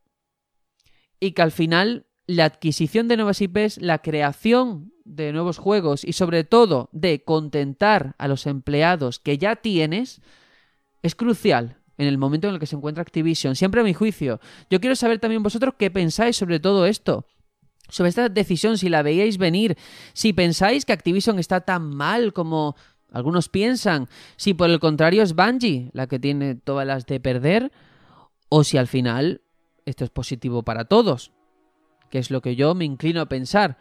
y 1.20 1.32
que 1.32 1.42
al 1.42 1.52
final 1.52 2.08
la 2.28 2.46
adquisición 2.46 3.08
de 3.08 3.18
nuevas 3.18 3.42
IPs, 3.42 3.82
la 3.82 4.00
creación 4.00 4.94
de 5.04 5.32
nuevos 5.32 5.58
juegos 5.58 6.04
y 6.04 6.14
sobre 6.14 6.44
todo 6.44 6.90
de 6.92 7.24
contentar 7.24 8.16
a 8.18 8.28
los 8.28 8.48
empleados 8.48 9.20
que 9.20 9.38
ya 9.38 9.56
tienes, 9.58 10.22
es 11.06 11.16
crucial 11.16 11.78
en 11.98 12.08
el 12.08 12.18
momento 12.18 12.48
en 12.48 12.56
el 12.56 12.60
que 12.60 12.66
se 12.66 12.76
encuentra 12.76 13.02
Activision, 13.02 13.56
siempre 13.56 13.82
a 13.82 13.84
mi 13.84 13.94
juicio. 13.94 14.40
Yo 14.70 14.80
quiero 14.82 14.96
saber 14.96 15.20
también 15.20 15.44
vosotros 15.44 15.76
qué 15.78 15.92
pensáis 15.92 16.36
sobre 16.36 16.60
todo 16.60 16.86
esto. 16.86 17.26
Sobre 17.88 18.10
esta 18.10 18.28
decisión, 18.28 18.78
si 18.78 18.90
la 18.90 19.04
veíais 19.04 19.38
venir, 19.38 19.78
si 20.14 20.34
pensáis 20.34 20.84
que 20.84 20.94
Activision 20.94 21.38
está 21.38 21.62
tan 21.62 21.96
mal 21.96 22.34
como 22.34 22.76
algunos 23.12 23.48
piensan, 23.48 24.10
si 24.36 24.54
por 24.54 24.70
el 24.70 24.80
contrario 24.80 25.22
es 25.22 25.36
Bungie 25.36 25.92
la 25.94 26.08
que 26.08 26.20
tiene 26.20 26.56
todas 26.56 26.88
las 26.88 27.06
de 27.06 27.20
perder, 27.20 27.72
o 28.50 28.64
si 28.64 28.78
al 28.78 28.88
final 28.88 29.42
esto 29.86 30.04
es 30.04 30.10
positivo 30.10 30.64
para 30.64 30.86
todos, 30.86 31.32
que 32.10 32.18
es 32.18 32.32
lo 32.32 32.42
que 32.42 32.56
yo 32.56 32.74
me 32.74 32.86
inclino 32.86 33.22
a 33.22 33.30
pensar. 33.30 33.78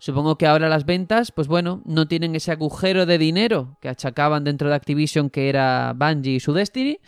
Supongo 0.00 0.38
que 0.38 0.46
ahora 0.46 0.70
las 0.70 0.86
ventas, 0.86 1.30
pues 1.30 1.46
bueno, 1.46 1.82
no 1.84 2.08
tienen 2.08 2.34
ese 2.34 2.50
agujero 2.50 3.04
de 3.04 3.18
dinero 3.18 3.76
que 3.82 3.90
achacaban 3.90 4.44
dentro 4.44 4.70
de 4.70 4.74
Activision 4.74 5.28
que 5.28 5.50
era 5.50 5.92
Bungie 5.94 6.36
y 6.36 6.40
su 6.40 6.54
Destiny. 6.54 7.00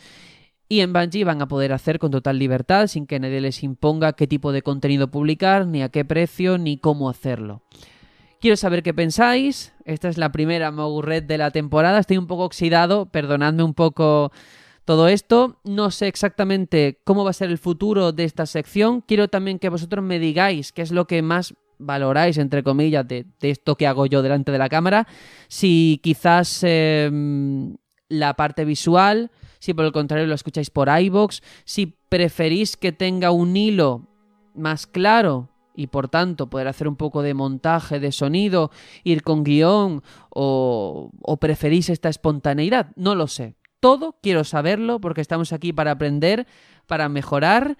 Y 0.69 0.81
en 0.81 0.93
Bungie 0.93 1.23
van 1.23 1.41
a 1.41 1.47
poder 1.47 1.73
hacer 1.73 1.97
con 1.97 2.11
total 2.11 2.37
libertad, 2.37 2.85
sin 2.85 3.07
que 3.07 3.19
nadie 3.19 3.41
les 3.41 3.63
imponga 3.63 4.13
qué 4.13 4.27
tipo 4.27 4.51
de 4.51 4.61
contenido 4.61 5.09
publicar, 5.09 5.65
ni 5.65 5.81
a 5.81 5.89
qué 5.89 6.05
precio, 6.05 6.59
ni 6.59 6.77
cómo 6.77 7.09
hacerlo. 7.09 7.63
Quiero 8.39 8.57
saber 8.57 8.83
qué 8.83 8.93
pensáis. 8.93 9.73
Esta 9.85 10.07
es 10.07 10.19
la 10.19 10.31
primera 10.31 10.69
Mogurred 10.69 11.23
de 11.23 11.39
la 11.39 11.49
temporada. 11.49 11.97
Estoy 11.97 12.17
un 12.17 12.27
poco 12.27 12.43
oxidado, 12.43 13.07
perdonadme 13.07 13.63
un 13.63 13.73
poco 13.73 14.31
todo 14.85 15.07
esto. 15.07 15.59
No 15.63 15.89
sé 15.89 16.09
exactamente 16.09 16.99
cómo 17.05 17.23
va 17.23 17.31
a 17.31 17.33
ser 17.33 17.49
el 17.49 17.57
futuro 17.57 18.11
de 18.11 18.25
esta 18.25 18.45
sección. 18.45 19.01
Quiero 19.01 19.29
también 19.29 19.57
que 19.57 19.69
vosotros 19.69 20.05
me 20.05 20.19
digáis 20.19 20.71
qué 20.71 20.83
es 20.83 20.91
lo 20.91 21.07
que 21.07 21.23
más 21.23 21.55
valoráis, 21.85 22.37
entre 22.37 22.63
comillas, 22.63 23.07
de, 23.07 23.25
esto 23.41 23.75
que 23.75 23.87
hago 23.87 24.05
yo 24.05 24.21
delante 24.21 24.51
de 24.51 24.57
la 24.57 24.69
cámara. 24.69 25.07
Si 25.47 25.99
quizás 26.03 26.61
em, 26.63 27.75
la 28.09 28.33
parte 28.35 28.65
visual, 28.65 29.31
si 29.59 29.73
por 29.73 29.85
el 29.85 29.91
contrario 29.91 30.27
lo 30.27 30.35
escucháis 30.35 30.69
por 30.69 30.89
iBox, 30.89 31.41
si 31.65 31.97
preferís 32.09 32.77
que 32.77 32.91
tenga 32.91 33.31
un 33.31 33.55
hilo 33.55 34.07
más 34.55 34.87
claro 34.87 35.49
y 35.75 35.87
por 35.87 36.07
tanto 36.07 36.49
poder 36.49 36.67
hacer 36.67 36.87
un 36.87 36.95
poco 36.95 37.21
de 37.21 37.33
montaje 37.33 37.99
de 37.99 38.11
sonido, 38.11 38.71
ir 39.03 39.23
con 39.23 39.43
guion 39.43 40.03
o, 40.29 41.11
o 41.21 41.37
preferís 41.37 41.89
esta 41.89 42.09
espontaneidad, 42.09 42.91
no 42.95 43.15
lo 43.15 43.27
sé. 43.27 43.55
Todo 43.79 44.17
quiero 44.21 44.43
saberlo 44.43 44.99
porque 44.99 45.21
estamos 45.21 45.51
aquí 45.51 45.73
para 45.73 45.91
aprender, 45.91 46.47
para 46.87 47.09
mejorar 47.09 47.77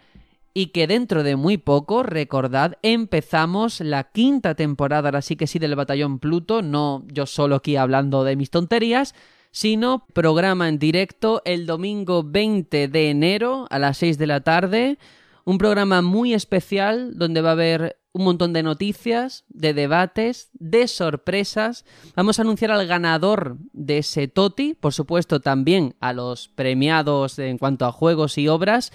y 0.54 0.68
que 0.68 0.88
dentro 0.88 1.24
de 1.24 1.36
muy 1.36 1.58
poco, 1.58 2.04
recordad, 2.04 2.78
empezamos 2.82 3.80
la 3.80 4.06
quinta 4.12 4.56
temporada, 4.56 5.10
ahora 5.10 5.22
sí 5.22 5.36
que 5.36 5.48
sí, 5.48 5.60
del 5.60 5.76
Batallón 5.76 6.20
Pluto, 6.20 6.62
no 6.62 7.04
yo 7.12 7.26
solo 7.26 7.56
aquí 7.56 7.76
hablando 7.76 8.24
de 8.24 8.36
mis 8.36 8.52
tonterías, 8.52 9.16
sino 9.52 10.06
programa 10.14 10.70
en 10.70 10.80
directo 10.80 11.42
el 11.46 11.66
domingo 11.66 12.24
20 12.24 12.88
de 12.88 13.10
enero 13.10 13.68
a 13.70 13.80
las 13.80 13.98
6 13.98 14.18
de 14.18 14.28
la 14.28 14.42
tarde, 14.42 14.98
un 15.46 15.58
programa 15.58 16.02
muy 16.02 16.34
especial 16.34 17.18
donde 17.18 17.42
va 17.42 17.50
a 17.50 17.54
haber 17.54 17.98
un 18.14 18.26
montón 18.26 18.54
de 18.54 18.62
noticias, 18.62 19.44
de 19.50 19.74
debates, 19.74 20.50
de 20.54 20.88
sorpresas. 20.88 21.84
Vamos 22.16 22.38
a 22.38 22.44
anunciar 22.44 22.72
al 22.72 22.86
ganador 22.86 23.58
de 23.74 24.00
ese 24.00 24.28
TOTI, 24.28 24.76
por 24.76 24.94
supuesto 24.94 25.40
también 25.40 25.96
a 26.00 26.14
los 26.14 26.48
premiados 26.48 27.40
en 27.40 27.58
cuanto 27.58 27.86
a 27.86 27.92
juegos 27.92 28.38
y 28.38 28.48
obras. 28.48 28.92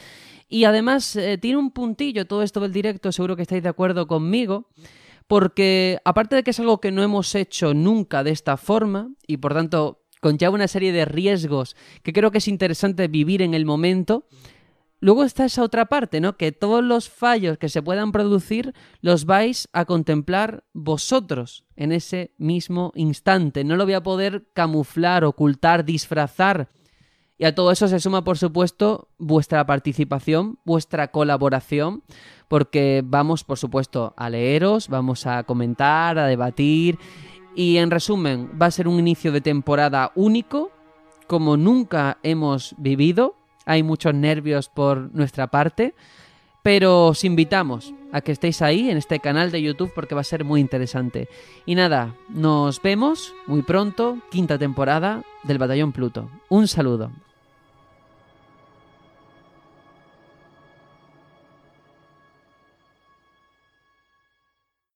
Y 0.48 0.64
además 0.64 1.14
eh, 1.16 1.38
tiene 1.38 1.58
un 1.58 1.70
puntillo 1.70 2.26
todo 2.26 2.42
esto 2.42 2.60
del 2.60 2.72
directo, 2.72 3.12
seguro 3.12 3.36
que 3.36 3.42
estáis 3.42 3.62
de 3.62 3.68
acuerdo 3.68 4.06
conmigo, 4.06 4.68
porque 5.26 5.98
aparte 6.04 6.36
de 6.36 6.42
que 6.42 6.52
es 6.52 6.60
algo 6.60 6.80
que 6.80 6.90
no 6.90 7.02
hemos 7.02 7.34
hecho 7.34 7.74
nunca 7.74 8.24
de 8.24 8.30
esta 8.30 8.56
forma, 8.56 9.10
y 9.26 9.36
por 9.36 9.54
tanto 9.54 10.02
conlleva 10.20 10.54
una 10.54 10.68
serie 10.68 10.90
de 10.92 11.04
riesgos 11.04 11.76
que 12.02 12.12
creo 12.12 12.30
que 12.30 12.38
es 12.38 12.48
interesante 12.48 13.08
vivir 13.08 13.42
en 13.42 13.54
el 13.54 13.66
momento, 13.66 14.26
Luego 15.00 15.22
está 15.22 15.44
esa 15.44 15.62
otra 15.62 15.86
parte, 15.86 16.20
¿no? 16.20 16.36
Que 16.36 16.50
todos 16.50 16.82
los 16.82 17.08
fallos 17.08 17.56
que 17.58 17.68
se 17.68 17.82
puedan 17.82 18.10
producir 18.10 18.74
los 19.00 19.26
vais 19.26 19.68
a 19.72 19.84
contemplar 19.84 20.64
vosotros 20.72 21.64
en 21.76 21.92
ese 21.92 22.34
mismo 22.36 22.90
instante. 22.96 23.62
No 23.62 23.76
lo 23.76 23.84
voy 23.84 23.94
a 23.94 24.02
poder 24.02 24.48
camuflar, 24.54 25.24
ocultar, 25.24 25.84
disfrazar. 25.84 26.68
Y 27.38 27.44
a 27.44 27.54
todo 27.54 27.70
eso 27.70 27.86
se 27.86 28.00
suma, 28.00 28.24
por 28.24 28.36
supuesto, 28.36 29.08
vuestra 29.18 29.64
participación, 29.64 30.58
vuestra 30.64 31.08
colaboración, 31.08 32.02
porque 32.48 33.02
vamos, 33.04 33.44
por 33.44 33.58
supuesto, 33.58 34.12
a 34.16 34.28
leeros, 34.28 34.88
vamos 34.88 35.26
a 35.26 35.44
comentar, 35.44 36.18
a 36.18 36.26
debatir. 36.26 36.98
Y 37.54 37.76
en 37.76 37.90
resumen, 37.90 38.50
va 38.60 38.66
a 38.66 38.70
ser 38.72 38.88
un 38.88 38.98
inicio 38.98 39.30
de 39.30 39.40
temporada 39.40 40.10
único, 40.16 40.72
como 41.28 41.56
nunca 41.56 42.18
hemos 42.22 42.74
vivido 42.78 43.38
hay 43.68 43.82
muchos 43.82 44.14
nervios 44.14 44.70
por 44.70 45.14
nuestra 45.14 45.48
parte, 45.48 45.94
pero 46.62 47.08
os 47.08 47.22
invitamos 47.22 47.92
a 48.12 48.22
que 48.22 48.32
estéis 48.32 48.62
ahí 48.62 48.88
en 48.88 48.96
este 48.96 49.20
canal 49.20 49.50
de 49.50 49.60
YouTube 49.60 49.92
porque 49.94 50.14
va 50.14 50.22
a 50.22 50.24
ser 50.24 50.42
muy 50.42 50.62
interesante. 50.62 51.28
Y 51.66 51.74
nada, 51.74 52.14
nos 52.30 52.80
vemos 52.80 53.34
muy 53.46 53.60
pronto, 53.60 54.18
quinta 54.30 54.58
temporada 54.58 55.22
del 55.44 55.58
Batallón 55.58 55.92
Pluto. 55.92 56.30
Un 56.48 56.66
saludo. 56.66 57.10